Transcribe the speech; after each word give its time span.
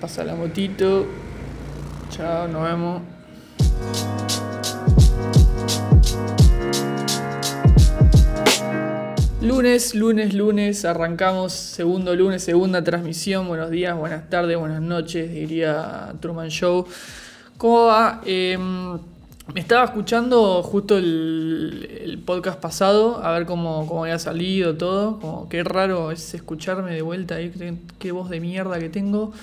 Pasa 0.00 0.24
la 0.24 0.34
motito. 0.34 1.06
Chao, 2.10 2.48
nos 2.48 2.62
vemos. 2.62 3.02
Lunes, 9.40 9.94
lunes, 9.94 10.32
lunes, 10.32 10.84
arrancamos 10.86 11.52
segundo 11.52 12.16
lunes, 12.16 12.42
segunda 12.42 12.82
transmisión. 12.82 13.46
Buenos 13.46 13.70
días, 13.70 13.96
buenas 13.96 14.30
tardes, 14.30 14.58
buenas 14.58 14.80
noches, 14.80 15.30
diría 15.30 16.14
Truman 16.20 16.48
Show. 16.48 16.86
¿Cómo 17.58 17.84
va? 17.84 18.22
Em, 18.24 18.94
me 19.52 19.60
estaba 19.60 19.84
escuchando 19.84 20.62
justo 20.62 20.96
el, 20.96 22.22
podcast 22.24 22.58
pasado, 22.58 23.22
a 23.22 23.32
ver 23.32 23.44
cómo, 23.44 23.86
cómo, 23.86 24.04
había 24.04 24.18
salido 24.18 24.76
todo. 24.76 25.20
Como, 25.20 25.48
qué 25.50 25.62
raro 25.62 26.10
es 26.10 26.32
escucharme 26.32 26.94
de 26.94 27.02
vuelta 27.02 27.34
ahí, 27.34 27.52
qué 27.98 28.12
voz 28.12 28.30
de 28.30 28.40
mierda 28.40 28.78
que 28.78 28.88
tengo. 28.88 29.34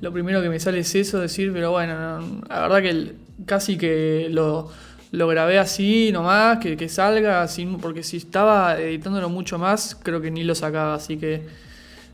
Lo 0.00 0.12
primero 0.12 0.42
que 0.42 0.48
me 0.48 0.60
sale 0.60 0.80
es 0.80 0.94
eso, 0.94 1.20
decir, 1.20 1.52
pero 1.52 1.70
bueno, 1.70 2.42
la 2.48 2.60
verdad 2.60 2.82
que 2.82 3.14
casi 3.46 3.78
que 3.78 4.28
lo 4.30 4.68
grabé 5.12 5.58
así 5.58 6.10
nomás, 6.12 6.58
que, 6.58 6.76
que 6.76 6.88
salga, 6.88 7.46
sin, 7.48 7.78
porque 7.78 8.02
si 8.02 8.18
estaba 8.18 8.78
editándolo 8.78 9.28
mucho 9.28 9.58
más, 9.58 9.98
creo 10.02 10.20
que 10.20 10.30
ni 10.30 10.44
lo 10.44 10.54
sacaba, 10.54 10.94
así 10.94 11.16
que 11.16 11.42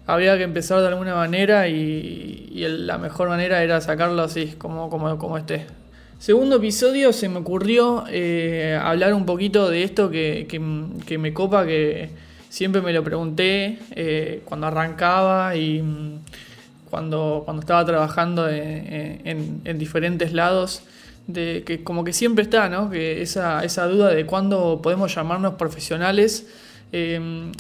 había 0.07 0.37
que 0.37 0.45
empezar 0.45 0.81
de 0.81 0.89
alguna 0.89 1.15
manera 1.15 1.69
y, 1.69 2.51
la 2.55 2.99
mejor 2.99 3.29
manera 3.29 3.63
era 3.63 3.81
sacarlo 3.81 4.23
así, 4.23 4.55
como, 4.59 4.89
como, 4.91 5.17
como 5.19 5.39
esté. 5.39 5.67
Segundo 6.19 6.57
episodio 6.57 7.13
se 7.13 7.29
me 7.29 7.39
ocurrió 7.39 8.05
eh, 8.09 8.79
hablar 8.81 9.13
un 9.15 9.27
poquito 9.27 9.69
de 9.69 9.83
esto 9.83 10.09
que, 10.09 10.47
que, 10.49 11.19
me 11.19 11.33
copa, 11.33 11.67
que 11.67 12.11
siempre 12.49 12.81
me 12.81 12.93
lo 12.93 13.03
pregunté 13.03 13.79
eh, 13.91 14.43
cuando 14.45 14.69
arrancaba 14.69 15.57
y 15.57 15.83
cuando, 16.93 17.41
cuando 17.45 17.63
estaba 17.63 17.85
trabajando 17.85 18.49
en, 18.49 19.63
en 19.65 19.79
diferentes 19.79 20.33
lados 20.33 20.83
de 21.27 21.63
que 21.65 21.85
como 21.85 22.05
que 22.05 22.13
siempre 22.13 22.45
está, 22.45 22.69
¿no? 22.69 22.91
Que 22.91 23.23
esa, 23.23 23.65
esa 23.65 23.87
duda 23.87 24.09
de 24.09 24.27
cuándo 24.27 24.81
podemos 24.83 25.15
llamarnos 25.15 25.55
profesionales. 25.55 26.47
Em, 26.93 27.53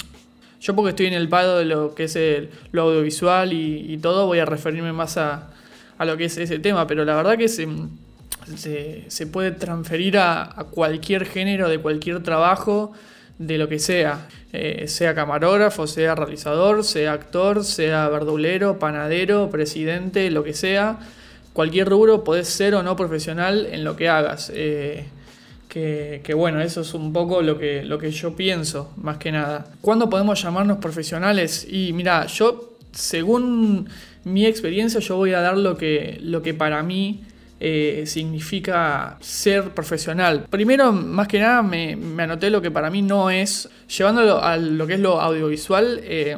yo 0.60 0.76
porque 0.76 0.90
estoy 0.90 1.06
en 1.06 1.14
el 1.14 1.28
pado 1.28 1.58
de 1.58 1.64
lo 1.64 1.94
que 1.94 2.04
es 2.04 2.16
el, 2.16 2.50
lo 2.70 2.82
audiovisual 2.82 3.52
y, 3.52 3.98
todo, 3.98 4.26
voy 4.26 4.38
a 4.38 4.44
referirme 4.44 4.92
más 4.92 5.16
a, 5.16 5.50
a, 5.98 6.04
lo 6.04 6.16
que 6.16 6.26
es 6.26 6.36
ese 6.36 6.58
tema, 6.58 6.86
pero 6.86 7.04
la 7.04 7.16
verdad 7.16 7.36
que 7.36 7.48
se, 7.48 7.66
se, 9.08 9.26
puede 9.26 9.50
transferir 9.52 10.18
a, 10.18 10.66
cualquier 10.70 11.26
género, 11.26 11.68
de 11.68 11.78
cualquier 11.78 12.22
trabajo, 12.22 12.92
de 13.46 13.58
lo 13.58 13.68
que 13.68 13.78
sea, 13.78 14.28
eh, 14.52 14.86
sea 14.88 15.14
camarógrafo, 15.14 15.86
sea 15.86 16.14
realizador, 16.14 16.84
sea 16.84 17.12
actor, 17.12 17.64
sea 17.64 18.08
verdulero, 18.08 18.78
panadero, 18.78 19.50
presidente, 19.50 20.30
lo 20.30 20.44
que 20.44 20.54
sea 20.54 20.98
cualquier 21.52 21.88
rubro 21.88 22.24
podés 22.24 22.48
ser 22.48 22.74
o 22.74 22.82
no 22.82 22.96
profesional 22.96 23.66
en 23.70 23.84
lo 23.84 23.96
que 23.96 24.08
hagas. 24.08 24.50
Eh, 24.54 25.06
que, 25.68 26.34
bueno, 26.34 26.60
eso 26.60 26.82
es 26.82 26.92
un 26.92 27.14
poco 27.14 27.40
lo 27.40 27.58
que, 27.58 27.82
lo 27.82 27.98
que 27.98 28.10
yo 28.10 28.36
pienso, 28.36 28.92
más 28.98 29.16
que 29.16 29.32
nada. 29.32 29.72
¿Cuándo 29.80 30.10
podemos 30.10 30.42
llamarnos 30.42 30.78
profesionales? 30.78 31.66
Y 31.66 31.94
mira, 31.94 32.26
yo, 32.26 32.74
según 32.92 33.88
mi 34.24 34.44
experiencia, 34.44 35.00
yo 35.00 35.16
voy 35.16 35.32
a 35.32 35.40
dar 35.40 35.56
lo 35.56 35.78
que, 35.78 36.18
lo 36.20 36.42
que 36.42 36.52
para 36.52 36.82
mí 36.82 37.24
eh, 37.64 38.06
significa 38.08 39.16
ser 39.20 39.70
profesional. 39.70 40.46
Primero, 40.50 40.90
más 40.90 41.28
que 41.28 41.38
nada, 41.38 41.62
me, 41.62 41.92
anoté 42.20 42.50
lo 42.50 42.60
que 42.60 42.72
para 42.72 42.90
mí 42.90 43.02
no 43.02 43.30
es, 43.30 43.68
llevándolo 43.86 44.42
a 44.42 44.56
lo 44.56 44.84
que 44.88 44.94
es 44.94 45.00
lo 45.00 45.20
audiovisual. 45.20 46.00
Eh, 46.02 46.36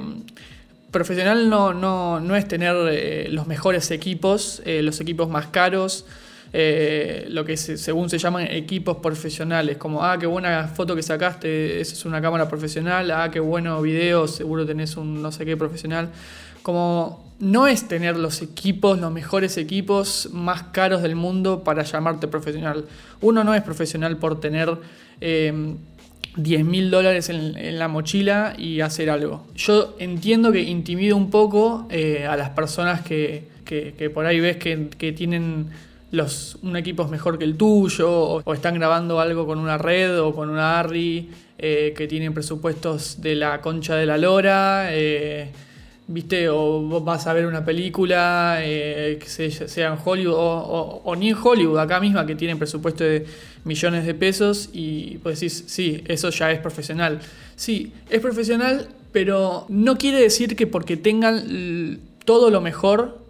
profesional 0.91 1.48
no, 1.48 1.72
no, 1.72 2.20
no 2.20 2.36
es 2.36 2.47
tener 2.47 2.77
eh, 2.91 3.28
los 3.30 3.47
mejores 3.47 3.91
equipos, 3.91 4.61
los 4.67 5.00
equipos 5.00 5.30
más 5.30 5.47
caros, 5.47 6.05
lo 6.52 7.45
que 7.47 7.56
según 7.56 8.11
se 8.11 8.19
llaman 8.19 8.47
equipos 8.50 8.98
profesionales, 8.98 9.78
como, 9.78 10.05
ah, 10.05 10.19
qué 10.19 10.27
buena 10.27 10.69
foto 10.69 10.95
que 10.95 11.02
sacaste, 11.02 11.80
eso 11.80 11.95
es 11.95 12.05
una 12.05 12.20
cámara 12.20 12.51
profesional, 12.51 13.11
ah, 13.11 13.30
qué 13.30 13.40
bueno 13.40 13.80
video, 13.80 14.29
seguro 14.29 14.67
tenés 14.67 14.98
un 14.98 15.23
no 15.23 15.33
sé 15.33 15.46
qué 15.46 15.57
profesional. 15.57 16.11
Como 16.63 17.23
no 17.44 17.66
es 17.66 17.86
tener 17.86 18.16
los 18.16 18.42
equipos, 18.42 18.98
los 18.98 19.12
mejores 19.12 19.56
equipos 19.56 20.30
más 20.32 20.64
caros 20.64 21.02
del 21.02 21.14
mundo 21.14 21.62
para 21.62 21.82
llamarte 21.82 22.27
profesional. 22.27 22.86
Uno 23.20 23.44
no 23.44 23.55
es 23.55 23.62
profesional 23.62 24.16
por 24.16 24.40
tener 24.40 24.78
10 26.36 26.64
mil 26.64 26.90
dólares 26.90 27.28
en, 27.28 27.78
la 27.78 27.88
mochila 27.88 28.54
y 28.58 28.80
hacer 28.80 29.10
algo. 29.10 29.46
Yo 29.54 29.94
entiendo 29.98 30.50
que 30.52 30.62
intimido 30.62 31.16
un 31.16 31.30
poco 31.30 31.86
eh, 31.90 32.27
a 32.28 32.36
las 32.36 32.50
personas 32.50 33.02
que, 33.02 33.44
por 34.12 34.27
ahí 34.27 34.40
ves 34.40 34.56
que, 34.56 35.14
tienen 35.16 35.68
los, 36.10 36.56
un 36.62 36.77
equipo 36.77 37.06
mejor 37.08 37.38
que 37.38 37.44
el 37.44 37.56
tuyo 37.56 38.10
o, 38.10 38.54
están 38.54 38.74
grabando 38.74 39.20
algo 39.20 39.46
con 39.46 39.58
una 39.58 39.78
red 39.78 40.20
o 40.20 40.34
con 40.34 40.50
una 40.50 40.80
ARRI 40.80 41.30
eh, 41.58 41.94
que 41.96 42.06
tienen 42.08 42.34
presupuestos 42.34 43.20
de 43.20 43.36
la 43.36 43.60
concha 43.60 43.94
de 43.94 44.06
la 44.06 44.18
lora. 44.18 44.88
Eh, 44.90 45.52
¿Viste? 46.06 46.50
O 46.50 47.00
vas 47.00 47.26
a 47.26 47.32
ver 47.32 47.46
una 47.46 47.64
película 47.64 48.58
que 48.60 49.26
sea 49.28 49.88
en 49.88 49.98
Hollywood 50.04 50.34
o, 50.34 51.02
o, 51.04 51.16
ni 51.16 51.30
en 51.30 51.36
Hollywood, 51.42 51.78
acá 51.78 51.98
misma 51.98 52.26
que 52.26 52.34
tienen 52.34 52.58
presupuesto 52.58 53.04
de 53.04 53.24
millones 53.64 54.04
de 54.04 54.12
pesos 54.12 54.68
y 54.72 55.18
pues 55.22 55.40
decís, 55.40 55.64
sí, 55.66 56.04
eso 56.06 56.28
ya 56.28 56.50
es 56.50 56.60
profesional. 56.60 57.20
Sí, 57.56 57.92
es 58.10 58.20
profesional, 58.20 58.88
pero 59.12 59.64
no 59.70 59.96
quiere 59.96 60.20
decir 60.20 60.56
que 60.56 60.66
porque 60.66 60.98
tengan 60.98 62.00
todo 62.26 62.50
lo 62.50 62.60
mejor 62.60 63.24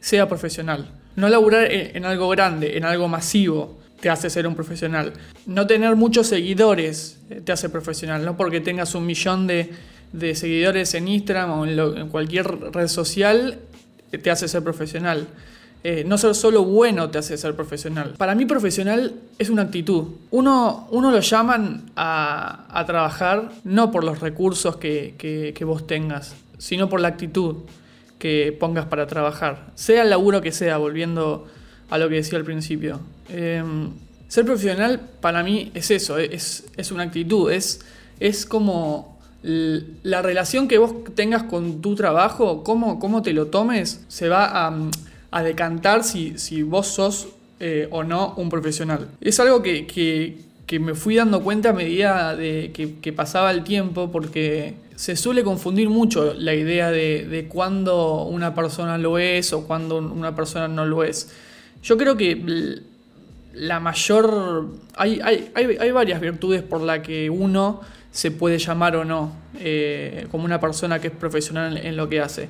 sea 0.00 0.26
profesional. 0.28 0.90
No 1.16 1.28
laburar 1.28 1.70
en 1.70 2.04
algo 2.04 2.28
grande, 2.28 2.76
en 2.78 2.84
algo 2.84 3.08
masivo, 3.08 3.78
te 4.00 4.10
hace 4.10 4.30
ser 4.30 4.46
un 4.46 4.54
profesional. 4.54 5.12
No 5.46 5.66
tener 5.66 5.96
muchos 5.96 6.26
seguidores 6.28 7.18
eh, 7.30 7.40
te 7.44 7.52
hace 7.52 7.68
profesional, 7.68 8.24
no 8.24 8.36
porque 8.36 8.60
tengas 8.60 8.94
un 8.94 9.06
millón 9.06 9.46
de, 9.46 9.70
seguidores 10.34 10.94
en 10.94 11.08
Instagram 11.08 11.50
o 11.50 11.66
en 11.66 12.08
cualquier 12.08 12.46
red 12.72 12.88
social 12.88 13.58
eh, 14.12 14.18
te 14.18 14.30
hace 14.30 14.48
ser 14.48 14.62
profesional. 14.62 15.26
Eh, 15.88 16.02
no 16.04 16.18
ser 16.18 16.34
solo 16.34 16.64
bueno 16.64 17.10
te 17.10 17.18
hace 17.18 17.36
ser 17.36 17.54
profesional. 17.54 18.14
Para 18.18 18.34
mí 18.34 18.44
profesional 18.44 19.14
es 19.38 19.50
una 19.50 19.62
actitud. 19.62 20.04
Uno, 20.32 20.88
uno 20.90 21.12
lo 21.12 21.20
llaman 21.20 21.84
a, 21.94 22.82
trabajar 22.86 23.52
no 23.62 23.92
por 23.92 24.02
los 24.02 24.18
recursos 24.20 24.78
que, 24.78 25.54
vos 25.64 25.86
tengas, 25.86 26.34
sino 26.58 26.88
por 26.88 27.00
la 27.00 27.06
actitud 27.08 27.58
que 28.18 28.56
pongas 28.58 28.86
para 28.86 29.06
trabajar. 29.06 29.70
Sea 29.76 30.02
el 30.02 30.10
laburo 30.10 30.40
que 30.40 30.50
sea, 30.50 30.76
volviendo 30.78 31.46
a 31.88 31.98
lo 31.98 32.08
que 32.08 32.16
decía 32.16 32.38
al 32.38 32.44
principio. 32.44 32.98
Em, 33.28 33.90
ser 34.26 34.44
profesional 34.44 35.00
para 35.20 35.44
mí 35.44 35.70
es 35.74 35.92
eso, 35.92 36.18
es, 36.18 36.64
una 36.90 37.04
actitud, 37.04 37.52
es, 37.52 37.86
es 38.18 38.44
como 38.44 39.15
la 40.02 40.22
relación 40.22 40.66
que 40.66 40.78
vos 40.78 40.92
tengas 41.14 41.44
con 41.44 41.80
tu 41.80 41.94
trabajo, 41.94 42.64
cómo, 42.64 42.98
cómo 42.98 43.22
te 43.22 43.32
lo 43.32 43.46
tomes, 43.46 44.04
se 44.08 44.28
va 44.28 44.66
a 45.30 45.42
decantar 45.42 46.02
si, 46.02 46.38
si 46.38 46.62
vos 46.62 46.88
sos 46.88 47.28
eh, 47.58 47.88
o 47.90 48.04
no 48.04 48.34
un 48.36 48.50
profesional. 48.50 49.08
Es 49.20 49.40
algo 49.40 49.62
que, 49.62 50.36
me 50.78 50.94
fui 50.94 51.14
dando 51.14 51.42
cuenta 51.42 51.70
a 51.70 51.72
medida 51.72 52.36
de 52.36 52.70
que, 52.72 53.12
pasaba 53.12 53.50
el 53.50 53.64
tiempo 53.64 54.10
porque 54.12 54.74
se 54.94 55.16
suele 55.16 55.42
confundir 55.42 55.88
mucho 55.88 56.34
la 56.34 56.54
idea 56.54 56.90
de, 56.90 57.26
de 57.26 57.48
cuándo 57.48 58.24
una 58.24 58.54
persona 58.54 58.98
lo 58.98 59.18
es 59.18 59.52
o 59.52 59.66
cuándo 59.66 59.98
una 59.98 60.34
persona 60.34 60.68
no 60.68 60.84
lo 60.84 61.02
es. 61.02 61.30
Yo 61.82 61.96
creo 61.96 62.16
que 62.16 62.82
la 63.56 63.80
mayor... 63.80 64.68
Hay, 64.96 65.20
hay, 65.20 65.90
varias 65.90 66.20
virtudes 66.20 66.62
por 66.62 66.80
las 66.80 67.00
que 67.00 67.30
uno 67.30 67.80
se 68.10 68.30
puede 68.30 68.58
llamar 68.58 68.96
o 68.96 69.04
no 69.04 69.32
eh, 69.58 70.26
como 70.30 70.44
una 70.44 70.60
persona 70.60 70.98
que 70.98 71.08
es 71.08 71.12
profesional 71.12 71.76
en 71.76 71.96
lo 71.96 72.08
que 72.08 72.20
hace. 72.20 72.48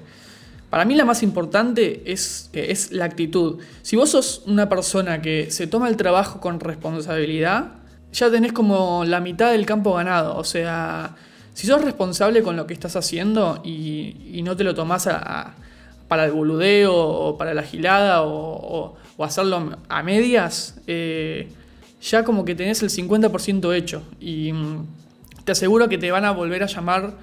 Para 0.71 0.84
mí 0.84 0.95
la 0.95 1.05
más 1.05 1.22
importante 1.22 2.03
es, 2.06 2.50
es 2.53 2.93
la 2.93 3.04
actitud. 3.04 3.59
Si 3.83 3.97
vos 3.97 4.10
sos 4.10 4.42
una 4.47 4.69
persona 4.69 5.22
que 5.22 5.51
se 5.51 5.66
toma 5.66 5.89
el 5.89 5.97
trabajo 5.97 6.41
con 6.41 6.60
responsabilidad, 6.60 7.75
ya 8.13 8.31
tenés 8.31 8.53
como 8.53 9.04
la 9.04 9.21
mitad 9.21 9.53
del 9.53 9.65
campo 9.65 9.95
ganado. 9.95 10.36
O 10.36 10.45
sea, 10.45 11.15
si 11.54 11.66
sos 11.66 11.83
responsable 11.83 12.42
con 12.42 12.57
lo 12.57 12.66
que 12.66 12.75
estás 12.75 12.97
haciendo 12.97 13.63
y, 13.65 14.42
no 14.45 14.57
te 14.57 14.65
lo 14.65 14.75
tomás 14.75 15.09
para 16.09 16.25
el 16.25 16.33
boludeo 16.33 16.95
o 16.95 17.39
para 17.39 17.55
la 17.55 17.63
gilada 17.63 18.23
o, 18.23 18.97
hacerlo 19.19 19.77
a 19.89 20.03
medias, 20.03 20.79
eh, 20.87 21.49
ya 22.03 22.23
como 22.23 22.45
que 22.45 22.55
tenés 22.55 22.83
el 22.83 22.91
50% 22.91 23.75
hecho. 23.75 24.03
Y 24.21 24.53
mm, 24.53 24.87
te 25.45 25.53
aseguro 25.53 25.89
que 25.89 25.99
te 25.99 26.11
van 26.11 26.25
a 26.25 26.33
volver 26.33 26.63
a 26.63 26.67
llamar 26.67 27.15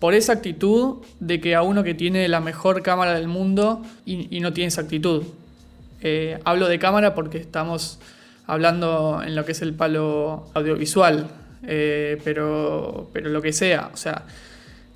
por 0.00 0.14
esa 0.14 0.32
actitud 0.32 0.98
de 1.20 1.40
que 1.40 1.54
a 1.54 1.62
uno 1.62 1.82
que 1.82 1.94
tiene 1.94 2.28
la 2.28 2.40
mejor 2.40 2.82
cámara 2.82 3.14
del 3.14 3.28
mundo 3.28 3.82
y, 4.04 4.40
no 4.40 4.52
tiene 4.52 4.68
esa 4.68 4.82
actitud. 4.82 5.22
Eh, 6.00 6.38
hablo 6.44 6.68
de 6.68 6.78
cámara 6.78 7.14
porque 7.14 7.38
estamos 7.38 7.98
hablando 8.46 9.22
en 9.24 9.34
lo 9.34 9.44
que 9.44 9.52
es 9.52 9.62
el 9.62 9.74
palo 9.74 10.46
audiovisual, 10.54 11.28
eh, 11.64 12.20
pero, 12.24 13.10
pero 13.12 13.30
lo 13.30 13.42
que 13.42 13.52
sea, 13.52 13.90
o 13.92 13.96
sea, 13.96 14.24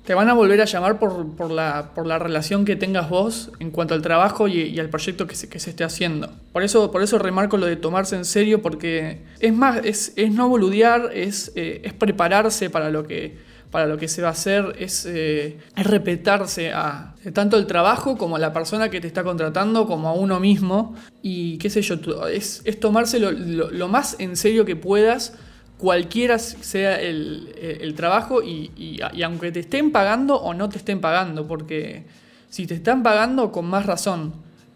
te 0.05 0.13
van 0.13 0.29
a 0.29 0.33
volver 0.33 0.61
a 0.61 0.65
llamar 0.65 0.99
por, 0.99 1.51
la, 1.51 1.91
por 1.95 2.05
la 2.05 2.19
relación 2.19 2.65
que 2.65 2.75
tengas 2.75 3.09
vos 3.09 3.51
en 3.59 3.71
cuanto 3.71 3.93
al 3.93 4.01
trabajo 4.01 4.47
y, 4.47 4.79
al 4.79 4.89
proyecto 4.89 5.27
que 5.27 5.35
se, 5.35 5.49
que 5.49 5.59
se, 5.59 5.69
esté 5.69 5.83
haciendo. 5.83 6.29
Por 6.51 6.63
eso, 6.63 6.91
por 6.91 7.01
eso 7.01 7.19
remarco 7.19 7.57
lo 7.57 7.65
de 7.65 7.75
tomarse 7.75 8.15
en 8.15 8.25
serio, 8.25 8.61
porque 8.61 9.21
es 9.39 9.53
más, 9.53 9.81
es, 9.83 10.13
no 10.31 10.49
boludear, 10.49 11.11
es, 11.13 11.51
eh, 11.55 11.81
es 11.83 11.93
prepararse 11.93 12.69
para 12.69 12.89
lo 12.89 13.07
que 13.07 13.53
para 13.73 13.87
lo 13.87 13.97
que 13.97 14.07
se 14.07 14.21
va 14.21 14.27
a 14.27 14.31
hacer 14.33 14.75
es, 14.77 15.03
eh, 15.07 15.57
respetarse 15.75 16.71
a 16.71 17.15
tanto 17.33 17.57
el 17.57 17.65
trabajo 17.65 18.19
como 18.19 18.35
a 18.35 18.39
la 18.39 18.53
persona 18.53 18.89
que 18.89 19.01
te 19.01 19.07
está 19.07 19.23
contratando, 19.23 19.87
como 19.87 20.09
a 20.09 20.13
uno 20.13 20.39
mismo. 20.39 20.95
Y 21.23 21.57
qué 21.57 21.71
sé 21.71 21.81
yo, 21.81 21.95
es, 22.27 22.61
es 22.65 22.79
tomarse 22.79 23.19
lo, 23.19 23.87
más 23.87 24.15
en 24.19 24.35
serio 24.35 24.63
que 24.63 24.75
puedas, 24.75 25.33
cualquiera 25.77 26.39
sea 26.39 26.99
el, 26.99 27.93
trabajo, 27.95 28.41
y, 28.43 28.99
aunque 29.23 29.51
te 29.51 29.61
estén 29.61 29.91
pagando 29.91 30.35
o 30.35 30.53
no 30.53 30.69
te 30.69 30.77
estén 30.77 31.01
pagando, 31.01 31.47
porque 31.47 32.03
si 32.49 32.67
te 32.67 32.75
están 32.75 33.03
pagando, 33.03 33.51
con 33.51 33.65
más 33.65 33.85
razón 33.85 34.33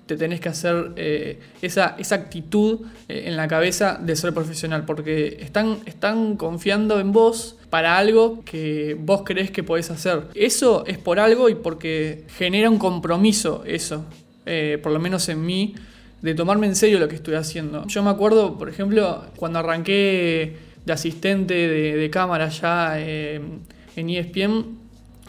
te 0.07 0.15
tenés 0.15 0.39
que 0.39 0.49
hacer 0.49 0.93
eh, 0.95 1.39
esa, 1.61 1.95
esa, 1.99 2.15
actitud 2.15 2.79
eh, 3.09 3.23
en 3.25 3.35
la 3.35 3.47
cabeza 3.47 3.99
de 4.01 4.15
ser 4.15 4.33
profesional, 4.33 4.85
porque 4.85 5.37
están, 5.41 5.79
están 5.85 6.37
confiando 6.37 6.99
en 6.99 7.11
vos 7.11 7.57
para 7.69 7.97
algo 7.97 8.43
que 8.45 8.95
vos 8.97 9.23
crees 9.25 9.51
que 9.51 9.63
podés 9.63 9.91
hacer. 9.91 10.23
Eso 10.33 10.85
es 10.87 10.97
por 10.97 11.19
algo 11.19 11.49
y 11.49 11.55
porque 11.55 12.23
genera 12.37 12.69
un 12.69 12.79
compromiso 12.79 13.63
eso, 13.67 14.05
eh, 14.45 14.79
por 14.81 14.93
lo 14.93 14.99
menos 14.99 15.27
en 15.29 15.45
mí, 15.45 15.75
de 16.21 16.33
tomarme 16.33 16.67
en 16.67 16.75
serio 16.75 16.99
lo 16.99 17.07
que 17.07 17.15
estoy 17.15 17.35
haciendo. 17.35 17.85
Yo 17.87 18.01
me 18.01 18.09
acuerdo, 18.09 18.57
por 18.57 18.69
ejemplo, 18.69 19.25
cuando 19.35 19.59
arranqué 19.59 20.66
de 20.87 20.93
asistente 20.93 21.53
de, 21.53 22.09
cámara 22.09 22.49
ya 22.49 22.97
en 22.99 24.09
ESPN, 24.09 24.77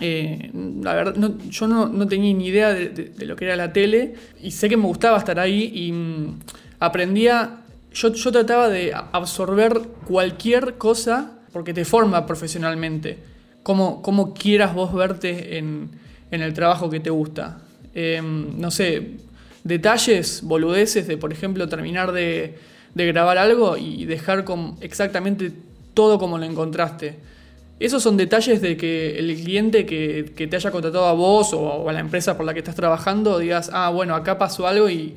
eh, 0.00 0.50
la 0.82 0.94
verdad, 0.94 1.16
yo 1.50 1.66
no, 1.66 2.06
tenía 2.06 2.32
ni 2.32 2.46
idea 2.46 2.72
de, 2.72 3.26
lo 3.26 3.34
que 3.34 3.46
era 3.46 3.56
la 3.56 3.72
tele 3.72 4.14
y 4.40 4.52
sé 4.52 4.69
que 4.69 4.76
me 4.76 4.84
gustaba 4.84 5.19
estar 5.19 5.40
ahí 5.40 5.72
y 5.75 5.93
mm, 5.93 6.38
aprendía, 6.78 7.62
yo, 7.93 8.12
yo 8.12 8.32
trataba 8.32 8.69
de 8.69 8.94
absorber 8.94 9.81
cualquier 10.06 10.75
cosa 10.78 11.32
porque 11.52 11.75
te 11.75 11.84
forma 11.84 12.26
profesionalmente, 12.26 13.19
como, 13.64 14.00
como 14.00 14.34
quieras 14.34 14.75
vos 14.75 14.94
verte 14.94 15.58
en, 15.58 15.90
el 16.31 16.55
trabajo 16.55 16.88
que 16.90 17.00
te 17.00 17.10
gusta. 17.10 17.58
Em, 17.94 18.60
no 18.60 18.70
sé, 18.70 19.16
detalles, 19.64 20.43
boludeces 20.43 21.08
de, 21.08 21.16
por 21.16 21.32
ejemplo, 21.32 21.69
terminar 21.69 22.12
de, 22.12 22.56
grabar 23.06 23.39
algo 23.39 23.77
y 23.77 24.05
dejar 24.05 24.45
con 24.45 24.77
exactamente 24.81 25.53
todo 25.95 26.19
como 26.19 26.39
lo 26.39 26.45
encontraste. 26.45 27.17
Esos 27.81 28.03
son 28.03 28.17
detalles 28.17 28.61
de 28.61 28.77
que 28.77 29.19
el 29.19 29.35
cliente 29.37 29.87
que, 29.87 30.33
te 30.35 30.56
haya 30.56 30.71
contratado 30.71 31.05
a 31.06 31.12
vos 31.12 31.53
o, 31.53 31.89
a 31.89 31.93
la 31.93 32.00
empresa 32.00 32.37
por 32.37 32.45
la 32.45 32.53
que 32.53 32.59
estás 32.59 32.75
trabajando 32.75 33.39
digas, 33.39 33.71
ah, 33.73 33.91
bueno, 33.91 34.17
acá 34.17 34.37
pasó 34.37 34.67
algo 34.67 34.91
y 34.91 35.15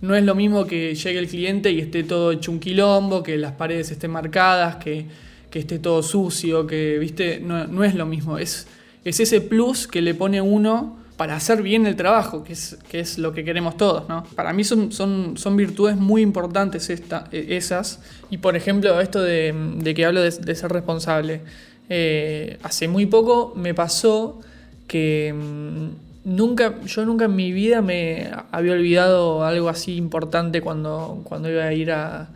no 0.00 0.14
es 0.14 0.22
lo 0.22 0.34
mismo 0.34 0.64
que 0.66 0.94
llegue 0.94 1.18
el 1.18 1.26
cliente 1.26 1.72
y 1.72 1.80
esté 1.80 2.04
todo 2.04 2.30
hecho 2.30 2.52
un 2.52 2.60
quilombo, 2.60 3.22
que 3.22 3.36
las 3.36 3.52
paredes 3.52 3.90
estén 3.90 4.12
marcadas, 4.12 4.76
que, 4.76 5.06
que 5.50 5.58
esté 5.58 5.80
todo 5.80 6.02
sucio, 6.02 6.66
que, 6.66 6.98
viste, 6.98 7.40
no, 7.40 7.84
es 7.84 7.94
lo 7.96 8.06
mismo. 8.06 8.38
Es, 8.38 8.68
es 9.04 9.18
ese 9.18 9.40
plus 9.40 9.88
que 9.88 10.00
le 10.00 10.14
pone 10.14 10.40
uno 10.40 10.98
para 11.16 11.36
hacer 11.36 11.62
bien 11.62 11.86
el 11.86 11.96
trabajo, 11.96 12.42
que 12.42 12.54
es, 12.54 12.76
que 12.88 13.00
es 13.00 13.18
lo 13.18 13.32
que 13.32 13.44
queremos 13.44 13.76
todos. 13.76 14.08
¿no? 14.08 14.24
Para 14.34 14.52
mí 14.52 14.64
son, 14.64 14.90
son, 14.90 15.36
son 15.36 15.56
virtudes 15.56 15.96
muy 15.96 16.22
importantes 16.22 16.90
esta, 16.90 17.28
e, 17.30 17.56
esas. 17.56 18.00
Y 18.30 18.38
por 18.38 18.56
ejemplo, 18.56 19.00
esto 19.00 19.22
de, 19.22 19.92
que 19.94 20.04
hablo 20.04 20.22
de, 20.22 20.30
ser 20.32 20.72
responsable. 20.72 21.40
Eh, 21.88 22.58
hace 22.62 22.88
muy 22.88 23.06
poco 23.06 23.52
me 23.56 23.74
pasó 23.74 24.40
que 24.88 25.32
mm, 25.32 26.34
nunca, 26.34 26.82
yo 26.84 27.04
nunca 27.04 27.26
en 27.26 27.36
mi 27.36 27.52
vida 27.52 27.82
me 27.82 28.30
había 28.50 28.72
olvidado 28.72 29.44
algo 29.44 29.68
así 29.68 29.96
importante 29.96 30.62
cuando, 30.62 31.20
cuando 31.24 31.50
iba 31.50 31.64
a 31.64 31.72
ir 31.72 31.92
a, 31.92 32.28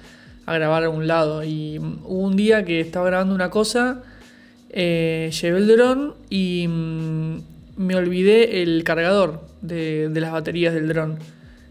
grabar 0.46 0.84
a 0.84 0.88
un 0.88 1.08
lado. 1.08 1.42
Y 1.42 1.78
hubo 1.78 2.22
un 2.22 2.36
día 2.36 2.64
que 2.64 2.80
estaba 2.80 3.06
grabando 3.06 3.34
una 3.34 3.50
cosa, 3.50 4.02
eh, 4.70 5.30
llevé 5.40 5.58
el 5.58 5.66
dron 5.66 6.14
y 6.30 6.66
mm, 6.68 7.17
me 7.78 7.94
olvidé 7.94 8.62
el 8.62 8.84
cargador 8.84 9.40
de, 9.62 10.10
las 10.12 10.32
baterías 10.32 10.74
del 10.74 10.88
dron. 10.88 11.18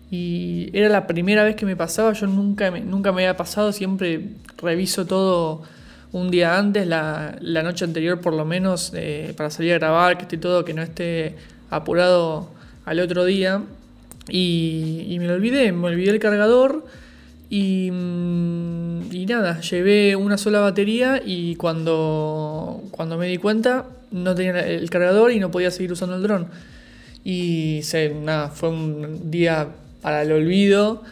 Y 0.09 0.69
era 0.74 0.88
la 0.88 1.06
primera 1.06 1.44
vez 1.44 1.56
que 1.56 1.65
me 1.65 1.75
pasaba, 1.75 2.13
yo 2.13 2.27
nunca 2.27 2.71
me, 2.71 2.80
nunca 2.80 3.12
me 3.12 3.24
había 3.24 3.36
pasado, 3.38 3.74
siempre 3.74 4.30
reviso 4.57 5.06
todo 5.06 5.63
un 6.13 6.31
día 6.31 6.57
antes, 6.57 6.88
la, 6.88 7.38
noche 7.42 7.83
anterior 7.83 8.21
por 8.21 8.33
lo 8.33 8.45
menos, 8.45 8.94
eh, 8.95 9.33
para 9.36 9.50
salir 9.50 9.74
a 9.74 9.80
grabar, 9.80 10.18
que 10.18 10.24
esté 10.24 10.38
todo, 10.38 10.63
que 10.63 10.74
no 10.74 10.81
esté 10.81 11.36
apurado 11.69 12.50
al 12.86 13.01
otro 13.01 13.25
día. 13.25 13.63
Y, 14.30 15.06
y 15.09 15.19
me 15.19 15.27
lo 15.27 15.33
olvidé, 15.33 15.74
me 15.74 15.88
olvidé 15.88 16.12
el 16.12 16.19
cargador 16.19 16.86
Mm, 17.49 19.11
y, 19.11 19.25
nada, 19.25 19.61
llevé 19.61 20.15
una 20.15 20.38
sola 20.38 20.59
batería 20.59 21.21
y 21.25 21.55
cuando, 21.55 22.83
cuando 22.91 23.17
me 23.17 23.27
di 23.27 23.38
cuenta 23.38 23.85
no 24.11 24.35
tenía 24.35 24.59
el 24.59 24.89
cargador 24.89 25.31
y 25.31 25.39
no 25.39 25.51
podía 25.51 25.71
seguir 25.71 25.91
usando 25.91 26.15
el 26.15 26.23
dron. 26.23 26.47
Y 27.23 27.81
nada, 28.21 28.49
fue 28.49 28.69
un 28.69 29.31
día 29.31 29.67
para 30.01 30.21
el 30.21 30.31
olvido, 30.31 31.03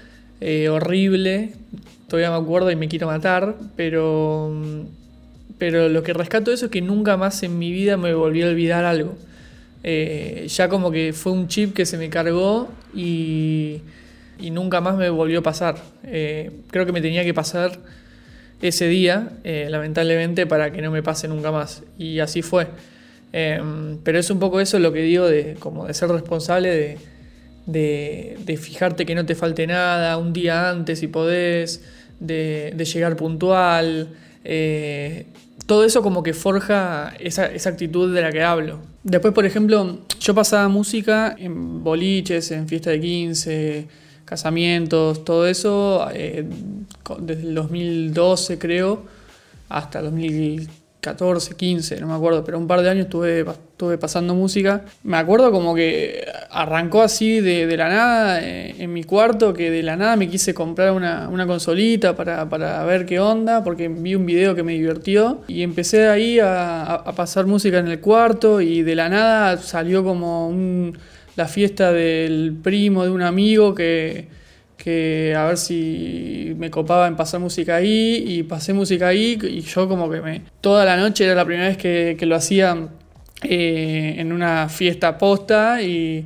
eh, 0.41 0.69
horrible, 0.69 1.53
todavía 2.07 2.31
me 2.31 2.37
acuerdo 2.37 2.71
y 2.71 2.75
me 2.75 2.87
quiero 2.87 3.07
matar, 3.07 3.55
pero, 3.75 4.53
pero 5.57 5.89
lo 5.89 6.03
que 6.03 6.13
rescato 6.13 6.51
de 6.51 6.55
eso 6.55 6.65
es 6.65 6.71
que 6.71 6.81
nunca 6.81 7.17
más 7.17 7.43
en 7.43 7.59
mi 7.59 7.71
vida 7.71 7.97
me 7.97 8.13
volví 8.13 8.43
a 8.43 8.47
olvidar 8.47 8.85
algo. 8.85 9.15
Eh, 9.83 10.47
ya 10.49 10.69
como 10.69 10.89
que 10.91 11.13
fue 11.13 11.31
un 11.33 11.47
chip 11.47 11.73
que 11.73 11.85
se 11.85 11.97
me 11.97 12.09
cargó 12.09 12.69
y 12.93 13.81
y 14.39 14.51
nunca 14.51 14.81
más 14.81 14.95
me 14.95 15.09
volvió 15.09 15.39
a 15.39 15.43
pasar. 15.43 15.77
Eh, 16.03 16.51
creo 16.69 16.85
que 16.85 16.91
me 16.91 17.01
tenía 17.01 17.23
que 17.23 17.33
pasar 17.33 17.79
ese 18.61 18.87
día, 18.87 19.29
eh, 19.43 19.67
lamentablemente, 19.69 20.45
para 20.45 20.71
que 20.71 20.81
no 20.81 20.91
me 20.91 21.03
pase 21.03 21.27
nunca 21.27 21.51
más. 21.51 21.83
Y 21.97 22.19
así 22.19 22.41
fue. 22.41 22.67
Em, 23.33 23.97
pero 24.03 24.17
es 24.17 24.29
un 24.29 24.39
poco 24.39 24.61
eso 24.61 24.79
lo 24.79 24.93
que 24.93 25.01
digo 25.01 25.27
de, 25.27 25.55
como 25.59 25.87
de 25.87 25.93
ser 25.93 26.09
responsable, 26.09 26.97
de, 27.65 28.37
de, 28.45 28.57
fijarte 28.57 29.05
que 29.05 29.15
no 29.15 29.25
te 29.25 29.35
falte 29.35 29.67
nada 29.67 30.17
un 30.17 30.31
día 30.31 30.69
antes 30.69 30.99
si 30.99 31.07
podés, 31.07 31.83
de, 32.19 32.73
llegar 32.93 33.15
puntual. 33.15 34.09
Eh, 34.43 35.25
todo 35.65 35.83
eso 35.83 36.01
como 36.01 36.23
que 36.23 36.33
forja 36.33 37.13
esa, 37.19 37.47
esa, 37.47 37.69
actitud 37.69 38.13
de 38.13 38.21
la 38.21 38.31
que 38.31 38.43
hablo. 38.43 38.79
Después, 39.03 39.33
por 39.33 39.45
ejemplo, 39.45 39.99
yo 40.19 40.35
pasaba 40.35 40.67
música 40.69 41.35
en 41.37 41.83
boliches, 41.83 42.51
en 42.51 42.67
fiesta 42.67 42.91
de 42.91 43.01
15, 43.01 43.87
casamientos, 44.25 45.23
todo 45.23 45.47
eso, 45.47 46.07
eh, 46.11 46.45
desde 47.19 47.43
el 47.43 47.55
2012 47.55 48.57
creo, 48.57 49.03
hasta 49.69 50.01
2014, 50.01 51.55
15, 51.55 52.01
no 52.01 52.07
me 52.07 52.13
acuerdo, 52.15 52.43
pero 52.43 52.57
un 52.57 52.67
par 52.67 52.81
de 52.81 52.89
años 52.89 53.05
estuve, 53.05 53.41
estuve 53.41 53.97
pasando 53.97 54.33
música. 54.33 54.85
Me 55.03 55.17
acuerdo 55.17 55.51
como 55.51 55.75
que 55.75 56.25
arrancó 56.49 57.03
así 57.03 57.39
de, 57.39 57.77
la 57.77 57.89
nada 57.89 58.43
eh, 58.43 58.75
en 58.79 58.91
mi 58.91 59.03
cuarto, 59.03 59.53
que 59.53 59.69
de 59.69 59.83
la 59.83 59.95
nada 59.95 60.15
me 60.15 60.27
quise 60.27 60.53
comprar 60.53 60.91
una, 60.91 61.47
consolita 61.47 62.15
para, 62.15 62.83
ver 62.85 63.05
qué 63.05 63.19
onda, 63.19 63.63
porque 63.63 63.87
vi 63.87 64.15
un 64.15 64.25
video 64.25 64.55
que 64.55 64.63
me 64.63 64.73
divirtió 64.73 65.41
y 65.47 65.61
empecé 65.61 66.07
ahí 66.07 66.39
a 66.39 67.03
pasar 67.15 67.45
música 67.45 67.77
en 67.77 67.87
el 67.87 67.99
cuarto 67.99 68.59
y 68.61 68.81
de 68.81 68.95
la 68.95 69.09
nada 69.09 69.57
salió 69.57 70.03
como 70.03 70.47
un 70.47 70.97
la 71.35 71.47
fiesta 71.47 71.91
del 71.91 72.55
primo 72.61 73.03
de 73.03 73.09
un 73.09 73.21
amigo 73.21 73.75
que, 73.75 74.27
a 75.35 75.45
ver 75.45 75.57
si 75.57 76.53
me 76.57 76.69
copaba 76.69 77.07
en 77.07 77.15
pasar 77.15 77.39
música 77.39 77.75
ahí 77.75 78.23
y 78.27 78.43
pasé 78.43 78.73
música 78.73 79.07
ahí 79.07 79.37
y 79.41 79.61
yo 79.61 79.87
como 79.87 80.09
que 80.09 80.21
me... 80.21 80.41
Toda 80.61 80.85
la 80.85 80.95
noche 80.95 81.25
era 81.25 81.35
la 81.35 81.45
primera 81.45 81.67
vez 81.67 81.77
que, 81.77 82.17
lo 82.21 82.35
hacía 82.35 82.89
eh, 83.43 84.15
en 84.17 84.31
una 84.31 84.69
fiesta 84.69 85.17
posta 85.17 85.81
y, 85.81 86.25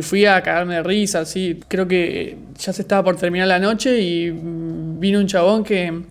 fui 0.00 0.24
a 0.24 0.42
cagarme 0.42 0.76
de 0.76 0.82
risa, 0.82 1.20
así. 1.20 1.60
Creo 1.68 1.86
que 1.86 2.36
ya 2.58 2.72
se 2.72 2.82
estaba 2.82 3.04
por 3.04 3.16
terminar 3.16 3.46
la 3.46 3.58
noche 3.58 4.00
y 4.00 4.30
vino 4.30 5.18
un 5.18 5.26
chabón 5.26 5.64
que... 5.64 6.02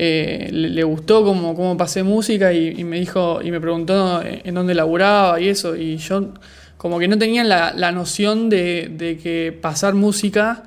Eh, 0.00 0.50
le, 0.52 0.84
gustó 0.84 1.24
cómo, 1.24 1.56
cómo 1.56 1.76
pasé 1.76 2.04
música 2.04 2.52
y, 2.52 2.74
y, 2.76 2.84
me 2.84 3.00
dijo 3.00 3.40
y 3.42 3.50
me 3.50 3.60
preguntó 3.60 4.22
en 4.22 4.54
dónde 4.54 4.74
laburaba 4.74 5.40
y 5.40 5.48
eso 5.48 5.74
y 5.74 5.96
yo 5.96 6.34
como 6.78 6.98
que 7.00 7.08
no 7.08 7.18
tenían 7.18 7.48
la, 7.48 7.92
noción 7.92 8.48
de, 8.48 9.18
que 9.22 9.56
pasar 9.60 9.94
música 9.94 10.62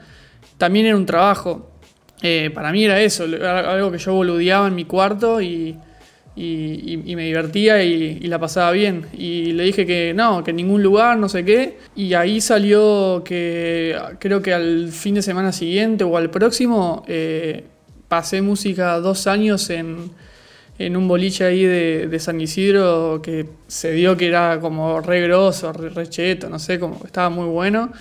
también 0.58 0.86
era 0.86 0.96
un 0.96 1.06
trabajo. 1.06 1.72
Eh, 2.22 2.52
para 2.54 2.72
mí 2.72 2.84
era 2.84 3.02
eso, 3.02 3.24
algo 3.24 3.92
que 3.92 3.98
yo 3.98 4.14
boludeaba 4.14 4.68
en 4.68 4.76
mi 4.76 4.86
cuarto 4.86 5.42
y, 5.42 5.80
me 6.36 7.24
divertía 7.26 7.82
y, 7.84 8.20
la 8.28 8.38
pasaba 8.40 8.72
bien. 8.72 9.06
Y 9.18 9.54
le 9.54 9.64
dije 9.64 9.86
que 9.86 10.14
no, 10.14 10.44
que 10.44 10.52
en 10.52 10.58
ningún 10.58 10.84
lugar, 10.84 11.18
no 11.18 11.30
sé 11.30 11.46
qué. 11.46 11.78
Y 11.96 12.14
ahí 12.14 12.42
salió 12.42 13.24
que 13.24 13.98
creo 14.20 14.42
que 14.42 14.54
al 14.54 14.90
fin 14.90 15.16
de 15.16 15.22
semana 15.22 15.54
siguiente 15.54 16.04
o 16.04 16.18
al 16.18 16.30
próximo 16.30 17.06
eh, 17.08 17.64
pasé 18.10 18.42
música 18.42 19.00
dos 19.00 19.28
años 19.28 19.70
en, 19.70 20.12
en 20.80 20.98
un 20.98 21.08
boliche 21.08 21.44
ahí 21.44 21.64
de, 21.64 22.20
San 22.20 22.42
Isidro 22.42 23.22
que 23.22 23.48
se 23.68 23.92
dio 23.92 24.18
que 24.18 24.28
era 24.28 24.60
como 24.60 25.02
re 25.02 25.22
grosso, 25.22 25.72
re, 25.74 26.08
cheto, 26.10 26.50
no 26.50 26.60
sé, 26.60 26.80
como 26.80 27.00
estaba 27.06 27.30
muy 27.30 27.46
bueno. 27.46 27.92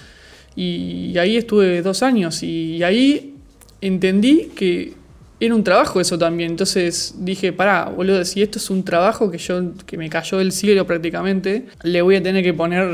Y, 0.57 1.17
ahí 1.19 1.37
estuve 1.37 1.83
dos 1.83 2.03
años 2.03 2.43
y 2.43 2.83
ahí 2.83 3.35
entendí 3.81 4.51
que 4.55 4.95
era 5.41 5.55
un 5.55 5.65
trabajo 5.65 6.01
eso 6.01 6.19
también. 6.19 6.51
Entonces 6.51 7.15
dije, 7.19 7.53
pará, 7.53 7.87
boludo, 7.87 8.25
si 8.25 8.43
esto 8.43 8.59
es 8.59 8.69
un 8.69 8.85
trabajo 8.85 9.31
que 9.31 9.39
yo, 9.39 9.73
que 9.87 9.97
me 9.97 10.11
cayó 10.11 10.39
del 10.39 10.53
cielo 10.53 10.87
prácticamente, 10.87 11.67
le 11.83 12.03
voy 12.03 12.17
a 12.17 12.23
tener 12.23 12.45
que 12.45 12.53
poner 12.53 12.87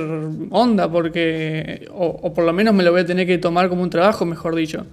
onda, 0.51 0.91
porque, 0.91 1.89
o, 1.93 2.33
por 2.33 2.45
lo 2.45 2.53
menos 2.53 2.73
me 2.75 2.85
lo 2.85 2.93
voy 2.93 3.01
a 3.01 3.07
tener 3.07 3.27
que 3.27 3.39
tomar 3.39 3.69
como 3.69 3.83
un 3.83 3.91
trabajo, 3.91 4.25
mejor 4.25 4.55
dicho. 4.55 4.87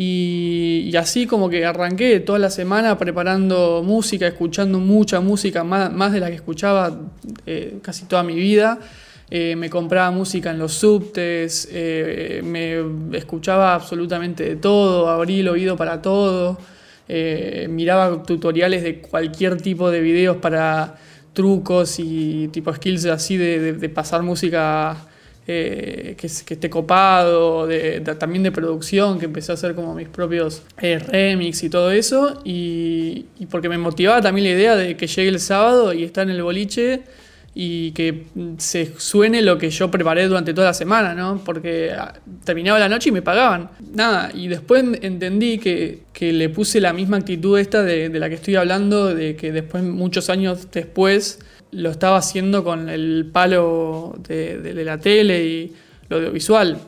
Y, 0.00 0.94
así 0.96 1.26
como 1.26 1.50
que 1.50 1.66
arranqué 1.66 2.20
toda 2.20 2.38
la 2.38 2.50
semana 2.50 2.96
preparando 2.96 3.82
música, 3.84 4.28
escuchando 4.28 4.78
mucha 4.78 5.20
música, 5.20 5.64
más, 5.64 5.92
más 5.92 6.12
de 6.12 6.20
la 6.20 6.28
que 6.28 6.36
escuchaba 6.36 7.00
eh, 7.46 7.78
casi 7.82 8.04
toda 8.04 8.22
mi 8.22 8.36
vida. 8.36 8.78
Eh, 9.28 9.56
me 9.56 9.68
compraba 9.68 10.12
música 10.12 10.52
en 10.52 10.60
los 10.60 10.74
subtes, 10.74 11.68
eh, 11.72 12.42
me 12.44 13.18
escuchaba 13.18 13.74
absolutamente 13.74 14.44
de 14.44 14.54
todo, 14.54 15.08
abrí 15.08 15.40
el 15.40 15.48
oído 15.48 15.76
para 15.76 16.00
todo, 16.00 16.58
miraba 17.68 18.22
tutoriales 18.22 18.84
de 18.84 19.00
cualquier 19.00 19.60
tipo 19.60 19.90
de 19.90 20.00
videos 20.00 20.36
para 20.36 20.94
trucos 21.32 21.98
y 21.98 22.46
tipo 22.52 22.72
skills 22.72 23.06
así 23.06 23.36
de, 23.36 23.88
pasar 23.88 24.22
música 24.22 24.96
que, 25.48 26.26
esté 26.26 26.68
copado, 26.68 27.66
también 28.18 28.42
de 28.42 28.52
producción, 28.52 29.18
que 29.18 29.24
empecé 29.24 29.52
a 29.52 29.54
hacer 29.54 29.74
como 29.74 29.94
mis 29.94 30.08
propios 30.08 30.62
remix 30.76 31.62
y 31.62 31.70
todo 31.70 31.90
eso, 31.90 32.42
y, 32.44 33.24
porque 33.50 33.70
me 33.70 33.78
motivaba 33.78 34.20
también 34.20 34.46
la 34.46 34.52
idea 34.52 34.76
de 34.76 34.96
que 34.96 35.06
llegue 35.06 35.30
el 35.30 35.40
sábado 35.40 35.94
y 35.94 36.04
estar 36.04 36.28
en 36.28 36.36
el 36.36 36.42
boliche 36.42 37.00
y 37.54 37.92
que 37.92 38.26
se 38.58 38.92
suene 38.98 39.40
lo 39.40 39.56
que 39.56 39.70
yo 39.70 39.90
preparé 39.90 40.28
durante 40.28 40.52
toda 40.52 40.68
la 40.68 40.74
semana, 40.74 41.14
¿no? 41.14 41.42
Porque 41.42 41.92
ah, 41.96 42.12
terminaba 42.44 42.78
la 42.78 42.88
noche 42.90 43.08
y 43.08 43.12
me 43.12 43.22
pagaban. 43.22 43.70
Nada, 43.94 44.30
y 44.34 44.48
después 44.48 44.84
entendí 45.00 45.58
que, 45.58 46.02
le 46.20 46.48
puse 46.50 46.80
la 46.80 46.92
misma 46.92 47.16
actitud 47.16 47.58
esta 47.58 47.82
de, 47.82 48.10
la 48.10 48.28
que 48.28 48.34
estoy 48.34 48.56
hablando, 48.56 49.14
de 49.14 49.34
que 49.34 49.50
después, 49.50 49.82
muchos 49.82 50.28
años 50.28 50.68
después, 50.70 51.40
lo 51.72 51.90
estaba 51.90 52.16
haciendo 52.16 52.64
con 52.64 52.88
el 52.88 53.28
palo 53.32 54.14
de, 54.26 54.72
la 54.84 54.98
tele 54.98 55.44
y 55.44 55.76
lo 56.08 56.16
audiovisual. 56.16 56.78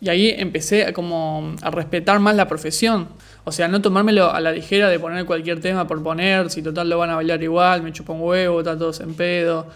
Y 0.00 0.08
ahí 0.08 0.34
empecé 0.36 0.86
a, 0.86 0.92
como 0.92 1.54
a 1.62 1.70
respetar 1.70 2.20
más 2.20 2.36
la 2.36 2.46
profesión. 2.46 3.08
O 3.44 3.52
sea, 3.52 3.66
no 3.66 3.80
tomármelo 3.80 4.30
a 4.30 4.40
la 4.40 4.52
ligera 4.52 4.88
de 4.88 4.98
poner 4.98 5.24
cualquier 5.24 5.60
tema 5.60 5.86
por 5.86 6.02
poner, 6.02 6.50
si 6.50 6.62
total 6.62 6.88
lo 6.88 6.98
van 6.98 7.10
a 7.10 7.16
bailar 7.16 7.42
igual, 7.42 7.82
me 7.82 7.92
chupa 7.92 8.12
un 8.12 8.20
huevo, 8.20 8.60
está 8.60 8.76
todos 8.76 9.00
en 9.00 9.14
pedo. 9.14 9.66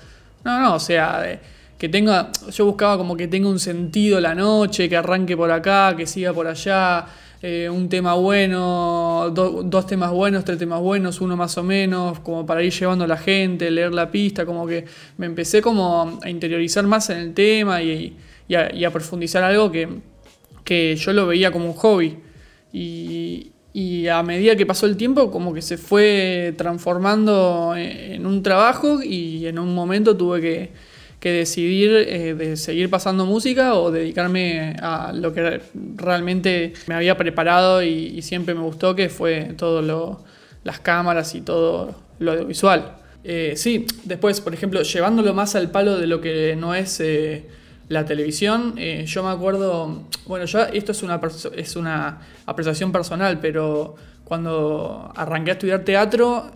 No, 0.44 0.60
no, 0.60 0.74
o 0.74 0.80
sea, 0.80 1.40
que 1.78 1.88
tenga, 1.88 2.30
yo 2.50 2.66
buscaba 2.66 2.96
como 2.96 3.16
que 3.16 3.26
tenga 3.28 3.48
un 3.48 3.58
sentido 3.58 4.20
la 4.20 4.34
noche, 4.34 4.88
que 4.88 4.96
arranque 4.96 5.36
por 5.36 5.50
acá, 5.50 5.94
que 5.96 6.06
siga 6.06 6.32
por 6.32 6.46
allá, 6.46 7.06
eh, 7.44 7.68
un 7.68 7.88
tema 7.88 8.14
bueno, 8.14 9.32
dos 9.32 9.86
temas 9.86 10.12
buenos, 10.12 10.44
tres 10.44 10.58
temas 10.58 10.80
buenos, 10.80 11.20
uno 11.20 11.36
más 11.36 11.58
o 11.58 11.64
menos, 11.64 12.20
como 12.20 12.46
para 12.46 12.62
ir 12.62 12.72
llevando 12.72 13.04
a 13.04 13.08
la 13.08 13.16
gente, 13.16 13.68
leer 13.68 13.92
la 13.92 14.12
pista, 14.12 14.46
como 14.46 14.64
que 14.64 14.84
me 15.18 15.26
empecé 15.26 15.60
como 15.60 16.20
a 16.22 16.30
interiorizar 16.30 16.86
más 16.86 17.10
en 17.10 17.18
el 17.18 17.34
tema 17.34 17.82
y, 17.82 18.16
a, 18.54 18.90
profundizar 18.90 19.42
algo 19.42 19.72
que, 19.72 19.88
que 20.62 20.94
yo 20.94 21.12
lo 21.12 21.26
veía 21.26 21.50
como 21.50 21.66
un 21.66 21.72
hobby. 21.74 22.16
Y, 22.72 23.50
y 23.72 24.06
a 24.06 24.22
medida 24.22 24.54
que 24.54 24.64
pasó 24.64 24.86
el 24.86 24.96
tiempo, 24.96 25.32
como 25.32 25.52
que 25.52 25.62
se 25.62 25.78
fue 25.78 26.54
transformando 26.56 27.74
en 27.76 28.24
un 28.24 28.44
trabajo 28.44 29.02
y 29.02 29.46
en 29.46 29.58
un 29.58 29.74
momento 29.74 30.16
tuve 30.16 30.40
que, 30.40 30.70
decidir 31.30 31.90
eh, 31.92 32.34
de 32.34 32.56
seguir 32.56 32.90
pasando 32.90 33.26
música 33.26 33.74
o 33.74 33.92
dedicarme 33.92 34.76
a 34.80 35.12
lo 35.12 35.32
que 35.32 35.60
realmente 35.96 36.72
me 36.86 36.96
había 36.96 37.16
preparado 37.16 37.82
y, 37.82 38.20
siempre 38.22 38.54
me 38.54 38.62
gustó, 38.62 38.96
que 38.96 39.08
fue 39.08 39.54
todo 39.56 39.82
lo, 39.82 40.24
las 40.64 40.80
cámaras 40.80 41.34
y 41.34 41.42
todo 41.42 41.94
lo 42.18 42.32
audiovisual. 42.32 42.96
Eh, 43.24 43.54
sí, 43.56 43.86
después, 44.04 44.40
por 44.40 44.52
ejemplo, 44.52 44.82
llevándolo 44.82 45.32
más 45.32 45.54
al 45.54 45.70
palo 45.70 45.96
de 45.98 46.06
lo 46.06 46.20
que 46.20 46.56
no 46.56 46.74
es... 46.74 47.00
Eh, 47.00 47.46
la 47.88 48.06
televisión, 48.06 48.76
yo 49.04 49.22
me 49.22 49.28
acuerdo, 49.28 50.04
bueno, 50.24 50.46
ya 50.46 50.62
esto 50.62 50.92
es 50.92 51.02
una, 51.02 51.20
es 51.54 51.76
una 51.76 52.20
apreciación 52.46 52.90
personal, 52.90 53.38
pero 53.38 53.96
cuando 54.24 55.12
arranqué 55.14 55.50
a 55.50 55.54
estudiar 55.54 55.84
teatro, 55.84 56.52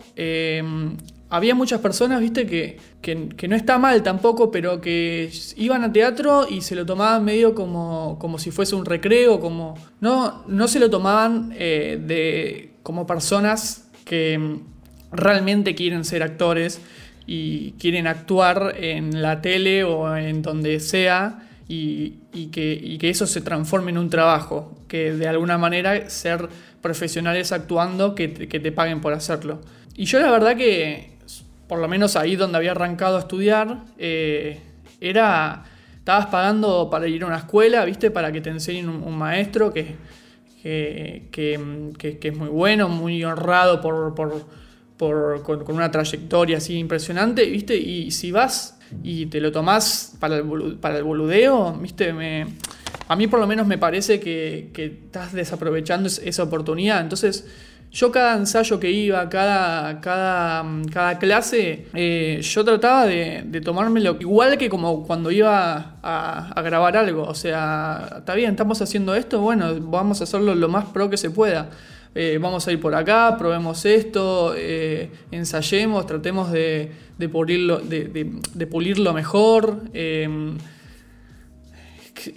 había 1.29 1.55
muchas 1.55 1.81
personas, 1.81 2.21
viste, 2.21 2.45
que, 2.45 2.77
que, 3.01 3.47
no 3.47 3.55
está 3.55 3.77
mal 3.77 4.03
tampoco, 4.03 4.51
pero 4.51 4.79
que 4.81 5.31
iban 5.57 5.83
a 5.83 5.91
teatro 5.91 6.47
y 6.49 6.61
se 6.61 6.75
lo 6.75 6.85
tomaban 6.85 7.25
medio 7.25 7.53
como, 7.53 8.17
como 8.19 8.39
si 8.39 8.51
fuese 8.51 8.75
un 8.75 8.85
recreo, 8.85 9.39
como... 9.39 9.75
No, 9.99 10.43
no 10.47 10.67
se 10.67 10.79
lo 10.79 10.89
tomaban 10.89 11.53
eh, 11.57 11.99
de, 12.01 12.71
como 12.83 13.05
personas 13.05 13.89
que 14.05 14.59
realmente 15.11 15.75
quieren 15.75 16.05
ser 16.05 16.23
actores 16.23 16.79
y 17.25 17.71
quieren 17.73 18.07
actuar 18.07 18.75
en 18.79 19.21
la 19.21 19.41
tele 19.41 19.83
o 19.83 20.15
en 20.15 20.41
donde 20.41 20.79
sea 20.79 21.43
y, 21.67 22.19
que, 22.51 22.97
eso 23.01 23.27
se 23.27 23.41
transforme 23.41 23.91
en 23.91 23.97
un 23.97 24.09
trabajo, 24.09 24.77
que 24.87 25.11
de 25.11 25.27
alguna 25.27 25.57
manera 25.57 26.09
ser 26.09 26.47
profesionales 26.81 27.51
actuando 27.51 28.15
que 28.15 28.29
te, 28.29 28.71
paguen 28.71 29.01
por 29.01 29.13
hacerlo. 29.13 29.61
Y 29.95 30.05
yo 30.05 30.19
la 30.19 30.31
verdad 30.31 30.55
que, 30.55 31.16
por 31.67 31.79
lo 31.79 31.87
menos 31.87 32.15
ahí 32.15 32.35
donde 32.35 32.57
había 32.57 32.71
arrancado 32.71 33.17
a 33.17 33.19
estudiar, 33.19 33.85
eh, 33.97 34.61
era, 34.99 35.63
estabas 35.97 36.27
pagando 36.27 36.89
para 36.89 37.07
ir 37.07 37.23
a 37.23 37.27
una 37.27 37.37
escuela, 37.37 37.85
¿viste? 37.85 38.11
Para 38.11 38.31
que 38.31 38.41
te 38.41 38.49
enseñen 38.49 38.89
un, 38.89 39.17
maestro 39.17 39.73
que, 39.73 39.95
que, 40.63 42.19
es 42.21 42.37
muy 42.37 42.49
bueno, 42.49 42.89
muy 42.89 43.23
honrado 43.23 43.81
por 43.81 44.15
con, 44.97 45.71
una 45.71 45.91
trayectoria 45.91 46.57
así 46.57 46.77
impresionante, 46.77 47.45
¿viste? 47.45 47.75
Y 47.77 48.11
si 48.11 48.31
vas 48.31 48.79
y 49.03 49.27
te 49.27 49.39
lo 49.39 49.51
tomás 49.51 50.15
para 50.19 50.37
el, 50.37 50.43
boludeo, 50.43 51.73
¿viste? 51.73 52.13
Me, 52.13 52.47
a 53.07 53.15
mí 53.15 53.27
por 53.27 53.39
lo 53.39 53.47
menos 53.47 53.67
me 53.67 53.77
parece 53.77 54.19
que, 54.19 54.71
estás 54.75 55.33
desaprovechando 55.33 56.07
esa 56.07 56.43
oportunidad. 56.43 57.01
Entonces, 57.01 57.47
yo 57.91 58.11
cada 58.11 58.35
ensayo 58.35 58.79
que 58.79 58.91
iba, 58.91 59.27
cada, 59.29 60.01
cada, 60.01 60.65
cada 60.91 61.17
clase, 61.17 61.87
eh, 61.93 62.39
yo 62.41 62.63
trataba 62.65 63.05
de, 63.05 63.43
de, 63.45 63.61
tomármelo 63.61 64.17
igual 64.19 64.57
que 64.57 64.69
como 64.69 65.05
cuando 65.05 65.31
iba 65.31 65.95
a, 66.03 66.61
grabar 66.61 66.97
algo. 66.97 67.23
O 67.23 67.33
sea, 67.33 68.17
está 68.19 68.35
bien, 68.35 68.51
estamos 68.51 68.81
haciendo 68.81 69.15
esto, 69.15 69.41
bueno, 69.41 69.73
vamos 69.79 70.21
a 70.21 70.25
hacerlo 70.25 70.53
lo 70.53 70.67
más 70.69 70.85
pro 70.85 71.09
que 71.09 71.17
se 71.17 71.29
pueda. 71.29 71.69
Eh, 72.13 72.39
vamos 72.41 72.67
a 72.67 72.71
ir 72.71 72.79
por 72.79 72.95
acá, 72.95 73.35
probemos 73.37 73.85
esto, 73.85 74.53
eh, 74.57 75.11
ensayemos, 75.31 76.07
tratemos 76.07 76.51
de, 76.51 76.91
pulirlo, 77.31 77.77
de, 77.79 78.67
pulirlo 78.67 79.13
mejor. 79.13 79.81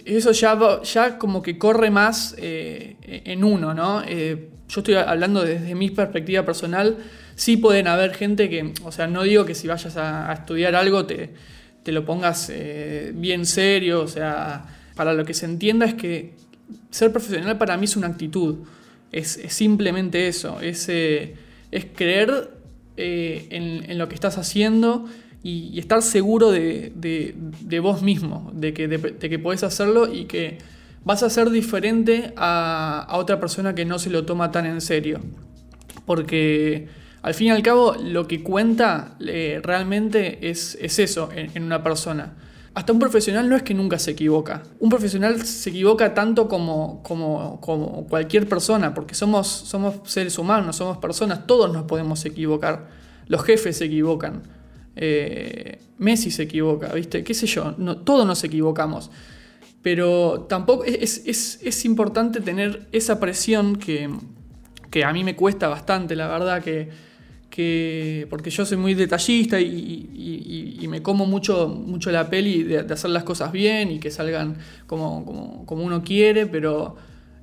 Eso 0.05 0.31
ya, 0.31 0.81
ya 0.83 1.17
como 1.17 1.41
que 1.41 1.57
corre 1.57 1.89
más 1.89 2.35
eh, 2.37 2.95
en 3.01 3.43
uno, 3.43 3.73
¿no? 3.73 4.03
yo 4.05 4.79
estoy 4.79 4.93
hablando 4.93 5.43
desde 5.43 5.75
mi 5.75 5.89
perspectiva 5.89 6.45
personal. 6.45 6.97
Sí 7.35 7.57
pueden 7.57 7.87
haber 7.87 8.13
gente 8.13 8.49
que, 8.49 8.73
o 8.83 8.91
sea, 8.91 9.07
no 9.07 9.23
digo 9.23 9.43
que 9.43 9.53
si 9.53 9.67
vayas 9.67 9.97
a, 9.97 10.31
estudiar 10.31 10.75
algo 10.75 11.05
te, 11.05 11.31
te 11.83 11.91
lo 11.91 12.05
pongas 12.05 12.51
bien 13.13 13.45
serio, 13.45 14.01
o 14.01 14.07
sea, 14.07 14.63
para 14.95 15.13
lo 15.13 15.25
que 15.25 15.33
se 15.33 15.45
entienda 15.45 15.85
es 15.85 15.95
que 15.95 16.35
ser 16.89 17.11
profesional 17.11 17.57
para 17.57 17.77
mí 17.77 17.85
es 17.85 17.95
una 17.95 18.07
actitud. 18.07 18.59
Es, 19.11 19.39
simplemente 19.49 20.27
eso, 20.27 20.61
es, 20.61 20.87
eh, 20.87 21.35
es 21.71 21.85
creer 21.93 22.51
eh, 22.97 23.47
en, 23.49 23.97
lo 23.97 24.07
que 24.07 24.15
estás 24.15 24.37
haciendo 24.37 25.05
y, 25.43 25.79
estar 25.79 26.01
seguro 26.01 26.51
de, 26.51 27.79
vos 27.81 28.01
mismo, 28.01 28.51
de 28.53 28.73
que, 28.73 28.87
de, 28.87 29.17
que 29.17 29.39
podés 29.39 29.63
hacerlo 29.63 30.11
y 30.11 30.25
que 30.25 30.59
vas 31.03 31.23
a 31.23 31.29
ser 31.29 31.49
diferente 31.49 32.33
a, 32.37 33.07
otra 33.13 33.39
persona 33.39 33.75
que 33.75 33.85
no 33.85 33.99
se 33.99 34.09
lo 34.09 34.25
toma 34.25 34.51
tan 34.51 34.65
en 34.65 34.81
serio. 34.81 35.19
Porque 36.05 36.87
al 37.21 37.33
fin 37.33 37.47
y 37.47 37.51
al 37.51 37.63
cabo 37.63 37.95
lo 38.01 38.27
que 38.27 38.43
cuenta 38.43 39.15
eh, 39.19 39.59
realmente 39.63 40.49
es, 40.49 40.77
eso 40.81 41.29
en 41.33 41.63
una 41.63 41.83
persona 41.83 42.33
hasta 42.73 42.93
un 42.93 42.99
profesional 42.99 43.49
no 43.49 43.55
es 43.55 43.63
que 43.63 43.73
nunca 43.73 43.99
se 43.99 44.11
equivoca. 44.11 44.63
Un 44.79 44.89
profesional 44.89 45.45
se 45.45 45.69
equivoca 45.69 46.13
tanto 46.13 46.47
como, 46.47 47.03
como, 47.03 47.59
como 47.59 48.07
cualquier 48.07 48.47
persona, 48.47 48.93
porque 48.93 49.13
somos, 49.13 49.47
somos 49.47 49.95
seres 50.05 50.37
humanos, 50.37 50.77
somos 50.77 50.97
personas, 50.97 51.45
todos 51.45 51.71
nos 51.73 51.83
podemos 51.83 52.23
equivocar. 52.23 52.87
Los 53.27 53.43
jefes 53.43 53.77
se 53.77 53.85
equivocan. 53.85 54.43
Eh, 54.95 55.79
Messi 55.97 56.31
se 56.31 56.43
equivoca, 56.43 56.93
¿viste? 56.93 57.23
¿Qué 57.23 57.33
sé 57.33 57.47
yo? 57.47 57.75
No, 57.77 57.97
todos 57.97 58.25
nos 58.25 58.43
equivocamos. 58.43 59.11
Pero 59.81 60.45
tampoco 60.47 60.83
es, 60.85 61.85
importante 61.85 62.39
tener 62.39 62.87
esa 62.91 63.19
presión 63.19 63.77
que, 63.77 64.09
que, 64.91 65.03
a 65.03 65.11
mí 65.11 65.23
me 65.23 65.35
cuesta 65.35 65.67
bastante, 65.67 66.15
la 66.15 66.27
verdad, 66.27 66.63
que, 66.63 66.89
que 67.51 68.25
porque 68.29 68.49
yo 68.49 68.65
soy 68.65 68.77
muy 68.77 68.95
detallista 68.95 69.59
y, 69.59 70.87
me 70.89 71.01
como 71.01 71.25
mucho, 71.25 71.67
mucho 71.67 72.11
la 72.11 72.29
peli 72.29 72.63
de, 72.63 72.79
hacer 72.79 73.11
las 73.11 73.23
cosas 73.23 73.51
bien 73.51 73.91
y 73.91 73.99
que 73.99 74.09
salgan 74.09 74.57
como, 74.87 75.65
como, 75.65 75.83
uno 75.83 76.03
quiere, 76.03 76.47
pero 76.47 76.95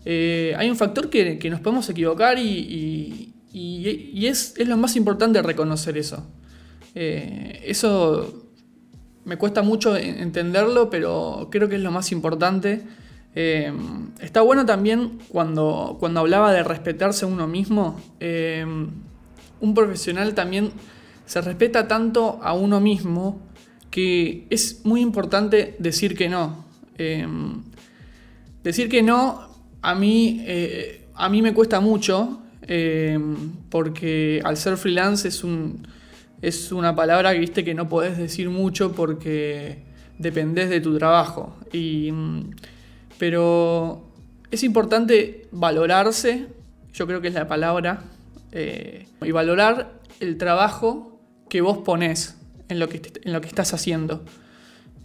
eh, 0.04 0.54
hay 0.56 0.68
un 0.68 0.76
factor 0.76 1.10
que, 1.10 1.38
nos 1.50 1.60
podemos 1.60 1.88
equivocar 1.88 2.38
y, 2.38 3.32
es, 3.52 4.54
lo 4.66 4.76
más 4.76 4.96
importante 4.96 5.40
reconocer 5.42 5.96
eso. 5.98 6.26
Eh, 7.00 7.62
eso 7.66 8.50
me 9.24 9.36
cuesta 9.36 9.62
mucho 9.62 9.96
entenderlo, 9.96 10.90
pero 10.90 11.46
creo 11.48 11.68
que 11.68 11.76
es 11.76 11.80
lo 11.80 11.92
más 11.92 12.10
importante. 12.10 12.82
Eh, 13.36 13.72
está 14.20 14.40
bueno 14.40 14.66
también 14.66 15.20
cuando, 15.28 15.96
cuando 16.00 16.18
hablaba 16.18 16.52
de 16.52 16.64
respetarse 16.64 17.24
a 17.24 17.28
uno 17.28 17.46
mismo 17.46 18.00
un 19.60 19.74
profesional 19.74 20.34
también 20.34 20.72
se 21.24 21.40
respeta 21.40 21.86
tanto 21.86 22.40
a 22.42 22.52
uno 22.54 22.80
mismo 22.80 23.42
que 23.92 24.48
es 24.50 24.84
muy 24.84 25.00
importante 25.00 25.76
decir 25.78 26.16
que 26.16 26.28
no. 26.28 26.64
Decir 28.64 28.88
que 28.88 29.02
no 29.04 29.48
a 29.82 29.94
mí, 29.94 30.42
eh, 30.48 31.06
a 31.14 31.28
mí 31.28 31.42
me 31.42 31.54
cuesta 31.54 31.78
mucho 31.78 32.40
porque 33.70 34.42
al 34.44 34.56
ser 34.56 34.76
freelance 34.76 35.28
es, 35.28 35.44
un, 35.44 35.86
es 36.42 36.72
una 36.72 36.94
palabra 36.94 37.32
que, 37.32 37.38
viste, 37.38 37.64
que 37.64 37.74
no 37.74 37.88
podés 37.88 38.16
decir 38.16 38.48
mucho 38.50 38.92
porque 38.92 39.82
dependés 40.18 40.70
de 40.70 40.80
tu 40.80 40.96
trabajo. 40.96 41.56
Y, 41.72 42.12
pero 43.18 44.08
es 44.50 44.62
importante 44.62 45.48
valorarse, 45.50 46.46
yo 46.92 47.06
creo 47.06 47.20
que 47.20 47.28
es 47.28 47.34
la 47.34 47.48
palabra, 47.48 48.04
eh, 48.52 49.06
y 49.22 49.30
valorar 49.32 50.00
el 50.20 50.36
trabajo 50.38 51.20
que 51.48 51.60
vos 51.60 51.78
ponés 51.78 52.36
en 52.68 52.78
lo 52.78 52.88
que, 52.88 53.02
en 53.22 53.32
lo 53.32 53.40
que 53.40 53.48
estás 53.48 53.74
haciendo. 53.74 54.24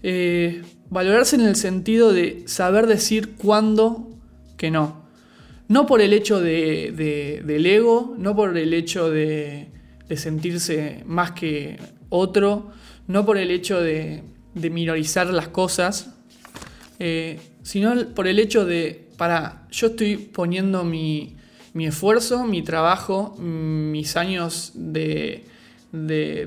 Eh, 0.01 0.61
valorarse 0.89 1.35
en 1.35 1.43
el 1.43 1.55
sentido 1.55 2.13
de 2.13 2.43
saber 2.45 2.87
decir 2.87 3.35
cuándo 3.35 4.09
que 4.57 4.69
no. 4.69 5.03
No 5.67 5.85
por 5.87 6.01
el 6.01 6.13
hecho 6.13 6.41
de, 6.41 7.41
del 7.43 7.65
ego, 7.65 8.13
no 8.17 8.35
por 8.35 8.57
el 8.57 8.73
hecho 8.73 9.09
de, 9.09 9.69
sentirse 10.15 11.03
más 11.05 11.31
que 11.31 11.77
otro, 12.09 12.71
no 13.07 13.25
por 13.25 13.37
el 13.37 13.51
hecho 13.51 13.81
de, 13.81 14.23
minorizar 14.53 15.27
las 15.27 15.47
cosas, 15.47 16.13
eh, 16.99 17.39
sino 17.63 17.93
por 18.13 18.27
el 18.27 18.39
hecho 18.39 18.65
de, 18.65 19.09
para, 19.17 19.67
yo 19.71 19.87
estoy 19.87 20.17
poniendo 20.17 20.83
mi, 20.83 21.35
mi 21.73 21.87
esfuerzo, 21.87 22.45
mi 22.45 22.61
trabajo, 22.61 23.35
mis 23.39 24.15
años 24.15 24.71
de, 24.75 25.43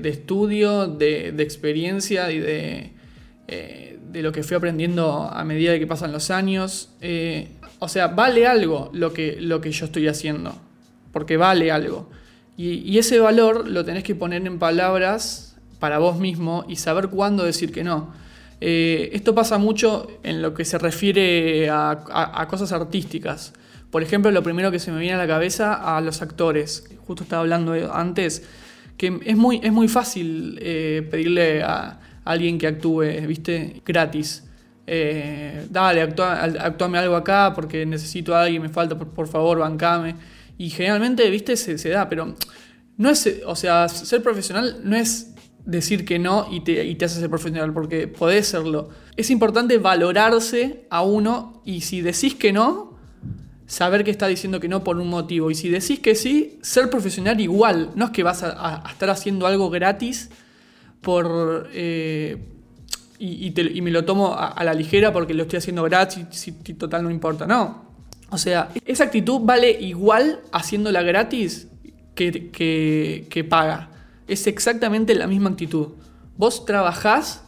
estudio, 0.03 0.87
de, 0.87 1.29
experiencia 1.39 2.31
y 2.31 2.41
eh, 2.45 3.99
de, 4.09 4.21
lo 4.21 4.31
que 4.31 4.43
fui 4.43 4.55
aprendiendo 4.55 5.29
a 5.29 5.43
medida 5.43 5.73
de 5.73 5.79
que 5.79 5.87
pasan 5.87 6.11
los 6.13 6.31
años. 6.31 6.93
Eh, 7.01 7.49
o 7.79 7.89
sea, 7.89 8.07
vale 8.07 8.47
algo 8.47 8.89
lo 8.93 9.13
que, 9.13 9.37
lo 9.39 9.59
que 9.61 9.71
yo 9.71 9.85
estoy 9.85 10.07
haciendo, 10.07 10.55
porque 11.11 11.37
vale 11.37 11.71
algo. 11.71 12.09
Y, 12.57 12.97
ese 12.97 13.19
valor 13.19 13.69
lo 13.69 13.85
tenés 13.85 14.03
que 14.03 14.15
poner 14.15 14.45
en 14.45 14.59
palabras 14.59 15.55
para 15.79 15.99
vos 15.99 16.17
mismo 16.17 16.65
y 16.67 16.77
saber 16.77 17.09
cuándo 17.09 17.43
decir 17.43 17.71
que 17.71 17.83
no. 17.83 18.11
Eh, 18.59 19.11
esto 19.13 19.35
pasa 19.35 19.59
mucho 19.59 20.07
en 20.23 20.41
lo 20.41 20.55
que 20.55 20.65
se 20.65 20.79
refiere 20.79 21.69
a 21.69 22.47
cosas 22.49 22.71
artísticas. 22.71 23.53
Por 23.91 24.03
ejemplo, 24.03 24.31
lo 24.31 24.43
primero 24.43 24.69
que 24.69 24.79
se 24.79 24.91
me 24.91 24.99
viene 24.99 25.15
a 25.15 25.17
la 25.17 25.27
cabeza 25.27 25.95
a 25.95 26.01
los 26.01 26.21
actores. 26.21 26.83
Justo 27.05 27.23
estaba 27.23 27.41
hablando 27.41 27.73
antes, 27.93 28.43
que 28.97 29.19
es 29.25 29.37
muy, 29.37 29.61
es 29.63 29.71
muy 29.71 29.87
fácil 29.87 30.59
eh, 30.61 31.07
pedirle 31.09 31.63
a 31.63 31.99
alguien 32.25 32.57
que 32.57 32.67
actúe, 32.67 33.25
¿viste? 33.25 33.81
Gratis. 33.85 34.43
Eh, 34.85 35.67
dale, 35.69 36.01
actúame 36.01 36.97
algo 36.97 37.15
acá 37.15 37.53
porque 37.53 37.85
necesito 37.85 38.35
a 38.35 38.43
alguien, 38.43 38.61
me 38.61 38.69
falta, 38.69 38.97
por, 38.97 39.27
favor, 39.27 39.59
bancame. 39.59 40.15
Y 40.57 40.69
generalmente, 40.69 41.29
¿viste? 41.29 41.55
Se, 41.55 41.77
se, 41.77 41.89
da, 41.89 42.09
pero 42.09 42.35
no 42.97 43.09
es, 43.09 43.41
o 43.45 43.55
sea, 43.55 43.87
ser 43.89 44.23
profesional 44.23 44.81
no 44.83 44.95
es 44.95 45.33
decir 45.65 46.05
que 46.05 46.17
no 46.17 46.47
y 46.49 46.61
te, 46.61 46.83
y 46.85 46.95
te 46.95 47.05
hace 47.05 47.19
ser 47.19 47.29
profesional, 47.29 47.73
porque 47.73 48.07
podés 48.07 48.47
serlo. 48.47 48.89
Es 49.17 49.29
importante 49.29 49.77
valorarse 49.77 50.85
a 50.89 51.03
uno 51.03 51.61
y 51.65 51.81
si 51.81 52.01
decís 52.01 52.35
que 52.35 52.53
no, 52.53 52.97
saber 53.67 54.05
que 54.05 54.11
está 54.11 54.27
diciendo 54.27 54.59
que 54.59 54.69
no 54.69 54.83
por 54.83 54.97
un 54.97 55.09
motivo. 55.09 55.51
Y 55.51 55.55
si 55.55 55.69
decís 55.69 55.99
que 55.99 56.15
sí, 56.15 56.57
ser 56.61 56.89
profesional 56.89 57.39
igual. 57.39 57.91
No 57.95 58.05
es 58.05 58.11
que 58.11 58.23
vas 58.23 58.41
a, 58.43 58.83
estar 58.89 59.09
haciendo 59.09 59.45
algo 59.45 59.69
gratis 59.69 60.29
por... 61.01 61.69
Eh, 61.73 62.53
y, 63.19 63.81
me 63.81 63.89
lo 63.89 64.05
tomo 64.05 64.35
a, 64.37 64.63
la 64.63 64.73
ligera 64.73 65.11
porque 65.11 65.33
lo 65.33 65.43
estoy 65.43 65.57
haciendo 65.57 65.83
gratis 65.83 66.47
y, 66.47 66.73
total 66.75 67.03
no 67.03 67.11
importa. 67.11 67.45
No. 67.45 67.86
O 68.29 68.37
sea, 68.37 68.69
esa 68.85 69.05
actitud 69.05 69.39
vale 69.41 69.71
igual 69.71 70.41
haciéndola 70.51 71.01
gratis 71.01 71.67
que, 72.15 72.49
que, 73.29 73.43
paga. 73.43 73.89
Es 74.27 74.47
exactamente 74.47 75.15
la 75.15 75.27
misma 75.27 75.51
actitud. 75.51 75.89
Vos 76.35 76.65
trabajás 76.65 77.43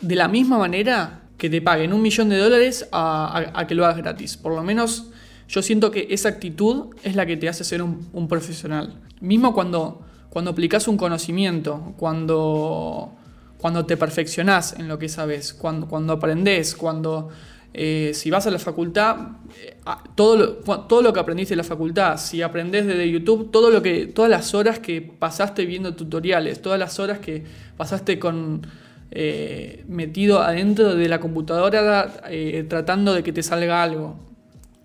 de 0.00 0.14
la 0.16 0.28
misma 0.28 0.58
manera 0.58 1.22
que 1.38 1.48
te 1.48 1.62
paguen 1.62 1.92
un 1.92 2.02
millón 2.02 2.28
de 2.28 2.36
dólares 2.36 2.88
a, 2.92 3.64
que 3.66 3.74
lo 3.74 3.84
hagas 3.84 3.96
gratis. 3.96 4.36
Por 4.36 4.54
lo 4.54 4.62
menos 4.62 5.10
yo 5.48 5.62
siento 5.62 5.90
que 5.90 6.08
esa 6.10 6.28
actitud 6.28 6.94
es 7.02 7.16
la 7.16 7.24
que 7.24 7.36
te 7.36 7.48
hace 7.48 7.64
ser 7.64 7.82
un, 7.82 8.28
profesional. 8.28 9.00
Mismo 9.20 9.54
cuando, 9.54 10.02
cuando 10.28 10.50
aplicas 10.50 10.86
un 10.86 10.98
conocimiento, 10.98 11.94
cuando, 11.96 13.14
cuando 13.56 13.86
te 13.86 13.96
perfeccionás 13.96 14.74
en 14.78 14.88
lo 14.88 14.98
que 14.98 15.08
sabes, 15.08 15.54
cuando, 15.54 15.88
cuando 15.88 16.12
aprendes, 16.12 16.76
cuando 16.76 17.30
eh, 17.72 18.10
si 18.14 18.30
vas 18.30 18.46
a 18.46 18.50
la 18.50 18.58
facultad, 18.58 19.16
eh, 19.62 19.76
todo, 20.16 20.36
lo, 20.36 20.54
todo 20.80 21.02
lo 21.02 21.12
que 21.12 21.20
aprendiste 21.20 21.54
en 21.54 21.58
la 21.58 21.64
facultad, 21.64 22.16
si 22.16 22.42
aprendes 22.42 22.86
desde 22.86 23.08
YouTube, 23.08 23.50
todo 23.52 23.70
lo 23.70 23.80
que, 23.80 24.06
todas 24.06 24.30
las 24.30 24.54
horas 24.54 24.80
que 24.80 25.00
pasaste 25.00 25.64
viendo 25.66 25.94
tutoriales, 25.94 26.60
todas 26.62 26.80
las 26.80 26.98
horas 26.98 27.20
que 27.20 27.44
pasaste 27.76 28.18
con 28.18 28.66
eh, 29.12 29.84
metido 29.86 30.40
adentro 30.40 30.96
de 30.96 31.08
la 31.08 31.20
computadora 31.20 32.20
tratando 32.68 33.14
de 33.14 33.22
que 33.22 33.32
te 33.32 33.42
salga 33.42 33.82
algo. 33.82 34.18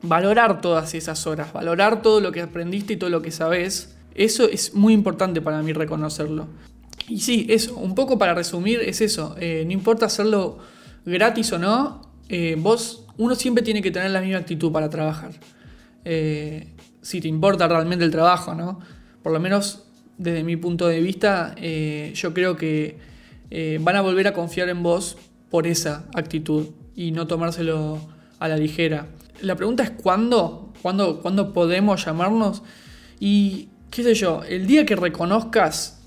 Valorar 0.03 0.61
todas 0.61 0.93
esas 0.93 1.25
horas, 1.25 1.51
valorar 1.51 2.03
todo 2.03 2.21
lo 2.21 2.31
que 2.31 2.41
aprendiste 2.41 2.93
y 2.93 2.97
todo 2.97 3.09
lo 3.09 3.23
que 3.23 3.31
sabes, 3.31 3.97
eso 4.13 4.47
es 4.47 4.75
muy 4.75 4.93
importante 4.93 5.41
para 5.41 5.63
mí 5.63 5.73
reconocerlo. 5.73 6.47
Y 7.07 7.21
sí, 7.21 7.47
eso, 7.49 7.75
un 7.75 7.95
poco 7.95 8.19
para 8.19 8.35
resumir, 8.35 8.81
es 8.81 9.01
eso, 9.01 9.35
no 9.39 9.71
importa 9.71 10.05
hacerlo 10.05 10.59
gratis 11.05 11.51
o 11.53 11.59
no, 11.59 12.04
vos, 12.57 13.05
uno 13.17 13.35
siempre 13.35 13.63
tiene 13.63 13.81
que 13.81 13.91
tener 13.91 14.11
la 14.11 14.21
misma 14.21 14.39
actitud 14.39 14.71
para 14.71 14.89
trabajar. 14.89 15.31
si 16.03 17.21
te 17.21 17.27
importa 17.27 17.67
realmente 17.67 18.03
el 18.05 18.11
trabajo, 18.11 18.55
¿no? 18.55 18.79
Por 19.21 19.31
lo 19.31 19.39
menos 19.39 19.83
desde 20.17 20.43
mi 20.43 20.57
punto 20.57 20.87
de 20.87 20.99
vista, 21.01 21.55
yo 22.13 22.33
creo 22.33 22.55
que 22.55 22.97
eh, 23.51 23.79
van 23.81 23.95
a 23.95 24.01
volver 24.01 24.27
a 24.27 24.33
confiar 24.33 24.69
en 24.69 24.81
vos 24.83 25.17
por 25.49 25.67
esa 25.67 26.05
actitud 26.13 26.67
y 26.95 27.11
no 27.11 27.27
tomárselo 27.27 27.99
a 28.39 28.47
la 28.47 28.57
ligera. 28.57 29.07
La 29.41 29.55
pregunta 29.55 29.83
es 29.83 29.91
¿cuándo? 29.91 30.73
¿Cuándo, 30.81 31.21
¿cuándo 31.21 31.53
podemos 31.53 32.03
llamarnos? 32.03 32.63
Y 33.19 33.69
qué 33.91 34.03
sé 34.03 34.13
yo, 34.15 34.43
el 34.43 34.67
día 34.67 34.85
que 34.85 34.95
reconozcas 34.95 36.01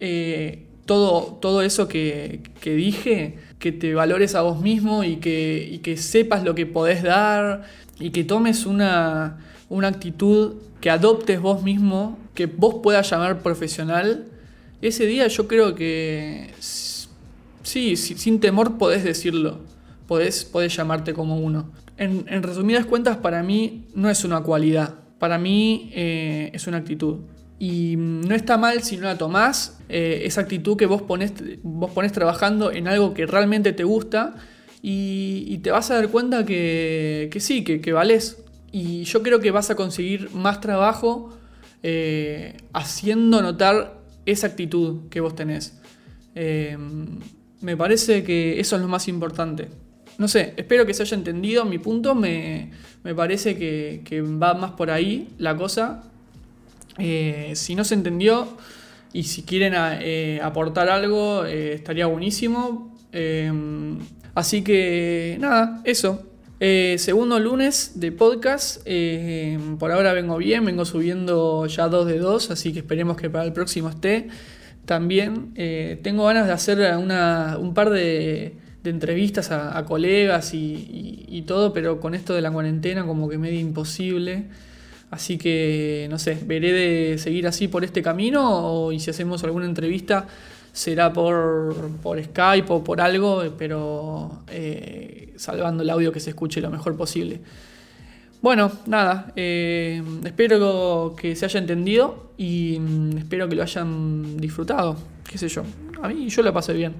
eh, 0.00 0.66
todo, 0.90 1.62
eso 1.62 1.86
que, 1.86 2.42
dije, 2.64 3.38
que 3.60 3.70
te 3.70 3.94
valores 3.94 4.34
a 4.34 4.42
vos 4.42 4.60
mismo 4.60 5.04
y 5.04 5.16
que, 5.16 5.94
sepas 5.96 6.42
lo 6.42 6.56
que 6.56 6.66
podés 6.66 7.04
dar 7.04 7.62
y 8.00 8.10
que 8.10 8.24
tomes 8.24 8.66
una, 8.66 9.38
actitud 9.84 10.54
que 10.80 10.90
adoptes 10.90 11.40
vos 11.40 11.62
mismo, 11.62 12.18
que 12.34 12.46
vos 12.46 12.76
puedas 12.82 13.08
llamar 13.08 13.40
profesional, 13.40 14.26
ese 14.82 15.06
día 15.06 15.28
yo 15.28 15.46
creo 15.46 15.76
que 15.76 16.50
sí, 16.58 17.96
sin 17.96 18.40
temor 18.40 18.76
podés 18.76 19.04
decirlo, 19.04 19.60
podés, 20.08 20.50
llamarte 20.76 21.14
como 21.14 21.36
uno. 21.36 21.70
En, 21.98 22.42
resumidas 22.42 22.84
cuentas, 22.84 23.18
para 23.18 23.44
mí 23.44 23.84
no 23.94 24.10
es 24.10 24.24
una 24.24 24.40
cualidad, 24.40 24.94
para 25.20 25.38
mí 25.38 25.92
eh, 25.94 26.50
es 26.52 26.66
una 26.66 26.78
actitud. 26.78 27.18
Y 27.60 27.94
no 27.96 28.34
está 28.34 28.56
mal 28.56 28.82
si 28.82 28.96
no 28.96 29.04
la 29.04 29.16
tomás, 29.16 29.78
eh, 29.88 30.22
esa 30.24 30.40
actitud 30.40 30.76
que 30.76 30.86
vos 30.86 31.02
pones, 31.02 31.32
vos 31.62 31.92
pones 31.92 32.10
trabajando 32.10 32.72
en 32.72 32.88
algo 32.88 33.14
que 33.14 33.26
realmente 33.26 33.72
te 33.72 33.84
gusta 33.84 34.34
y, 34.82 35.58
te 35.58 35.70
vas 35.70 35.90
a 35.92 35.94
dar 35.96 36.08
cuenta 36.08 36.44
que, 36.44 37.30
sí, 37.38 37.62
que, 37.62 37.80
que 37.80 37.92
valés. 37.92 38.38
Y 38.72 39.04
yo 39.04 39.22
creo 39.22 39.40
que 39.40 39.52
vas 39.52 39.70
a 39.70 39.76
conseguir 39.76 40.30
más 40.32 40.60
trabajo 40.60 41.36
eh, 41.82 42.56
haciendo 42.72 43.40
notar 43.40 44.00
esa 44.26 44.48
actitud 44.48 45.08
que 45.08 45.20
vos 45.20 45.34
tenés. 45.34 45.78
Eh, 46.34 46.76
me 47.60 47.76
parece 47.76 48.22
que 48.24 48.60
eso 48.60 48.76
es 48.76 48.82
lo 48.82 48.88
más 48.88 49.08
importante. 49.08 49.68
No 50.18 50.28
sé, 50.28 50.52
espero 50.56 50.84
que 50.84 50.92
se 50.92 51.02
haya 51.02 51.16
entendido 51.16 51.64
mi 51.64 51.78
punto, 51.78 52.14
me, 52.14 52.70
parece 53.16 53.56
que, 53.56 54.22
va 54.22 54.54
más 54.54 54.72
por 54.72 54.90
ahí 54.90 55.28
la 55.38 55.56
cosa. 55.56 56.09
Eh, 56.98 57.52
si 57.54 57.74
no 57.74 57.84
se 57.84 57.94
entendió 57.94 58.48
y 59.12 59.24
si 59.24 59.42
quieren 59.42 59.74
eh, 59.76 60.40
aportar 60.42 60.88
algo, 60.88 61.44
eh, 61.44 61.74
estaría 61.74 62.06
buenísimo. 62.06 62.96
así 64.34 64.62
que 64.62 65.36
nada, 65.40 65.80
eso. 65.84 66.26
segundo 66.60 67.38
lunes 67.38 67.92
de 67.96 68.12
podcast. 68.12 68.86
por 69.78 69.92
ahora 69.92 70.12
vengo 70.12 70.36
bien, 70.36 70.64
vengo 70.64 70.84
subiendo 70.84 71.66
ya 71.66 71.88
dos 71.88 72.06
de 72.06 72.18
dos, 72.18 72.50
así 72.50 72.72
que 72.72 72.80
esperemos 72.80 73.16
que 73.16 73.30
para 73.30 73.44
el 73.44 73.52
próximo 73.52 73.88
esté. 73.88 74.28
También 74.84 75.54
tengo 76.02 76.24
ganas 76.24 76.46
de 76.46 76.52
hacer 76.52 76.96
un 76.96 77.74
par 77.74 77.90
de, 77.90 78.56
entrevistas 78.84 79.50
a, 79.50 79.84
colegas 79.84 80.52
y, 80.54 81.44
todo, 81.46 81.72
pero 81.72 82.00
con 82.00 82.14
esto 82.14 82.34
de 82.34 82.42
la 82.42 82.50
cuarentena 82.52 83.04
como 83.06 83.28
que 83.28 83.38
medio 83.38 83.58
imposible. 83.58 84.46
Así 85.10 85.38
que, 85.38 86.06
no 86.08 86.18
sé, 86.18 86.38
veré 86.46 86.72
de 86.72 87.18
seguir 87.18 87.46
así 87.46 87.66
por 87.66 87.84
este 87.84 88.02
camino 88.02 88.42
o, 88.48 88.92
y 88.92 89.00
si 89.00 89.10
hacemos 89.10 89.42
alguna 89.42 89.66
entrevista 89.66 90.26
será 90.72 91.12
por, 91.12 91.74
Skype 92.24 92.72
o 92.72 92.84
por 92.84 93.00
algo, 93.00 93.42
pero 93.58 94.42
eh, 94.48 95.34
salvando 95.36 95.82
el 95.82 95.90
audio 95.90 96.12
que 96.12 96.20
se 96.20 96.30
escuche 96.30 96.60
lo 96.60 96.70
mejor 96.70 96.96
posible. 96.96 97.40
Bueno, 98.40 98.70
nada, 98.86 99.32
eh, 99.36 100.02
espero 100.24 101.14
que 101.16 101.34
se 101.34 101.44
haya 101.44 101.58
entendido 101.58 102.30
y 102.38 102.78
mm, 102.78 103.18
espero 103.18 103.48
que 103.48 103.56
lo 103.56 103.62
hayan 103.62 104.36
disfrutado, 104.36 104.96
qué 105.28 105.38
sé 105.38 105.48
yo. 105.48 105.64
A 106.00 106.08
mí 106.08 106.28
yo 106.28 106.42
lo 106.42 106.52
pasé 106.52 106.72
bien. 106.72 106.94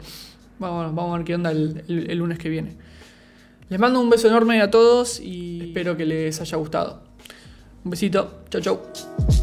Vamos, 0.59 0.95
vamos 0.95 1.15
a 1.15 1.17
ver 1.19 1.27
qué 1.27 1.35
onda 1.37 1.53
el 1.53 2.19
lunes 2.19 2.39
que 2.39 2.51
viene. 2.51 2.77
Les 3.71 3.79
mando 3.79 4.01
un 4.01 4.11
beso 4.11 4.27
enorme 4.27 4.61
a 4.61 4.71
todos 4.71 5.21
y 5.21 5.69
espero 5.69 5.97
que 5.97 6.05
les 6.05 6.41
haya 6.41 6.59
gustado. 6.59 7.10
Un 7.85 7.91
besito. 7.91 8.29
Chau, 8.51 8.61
chau. 8.61 9.40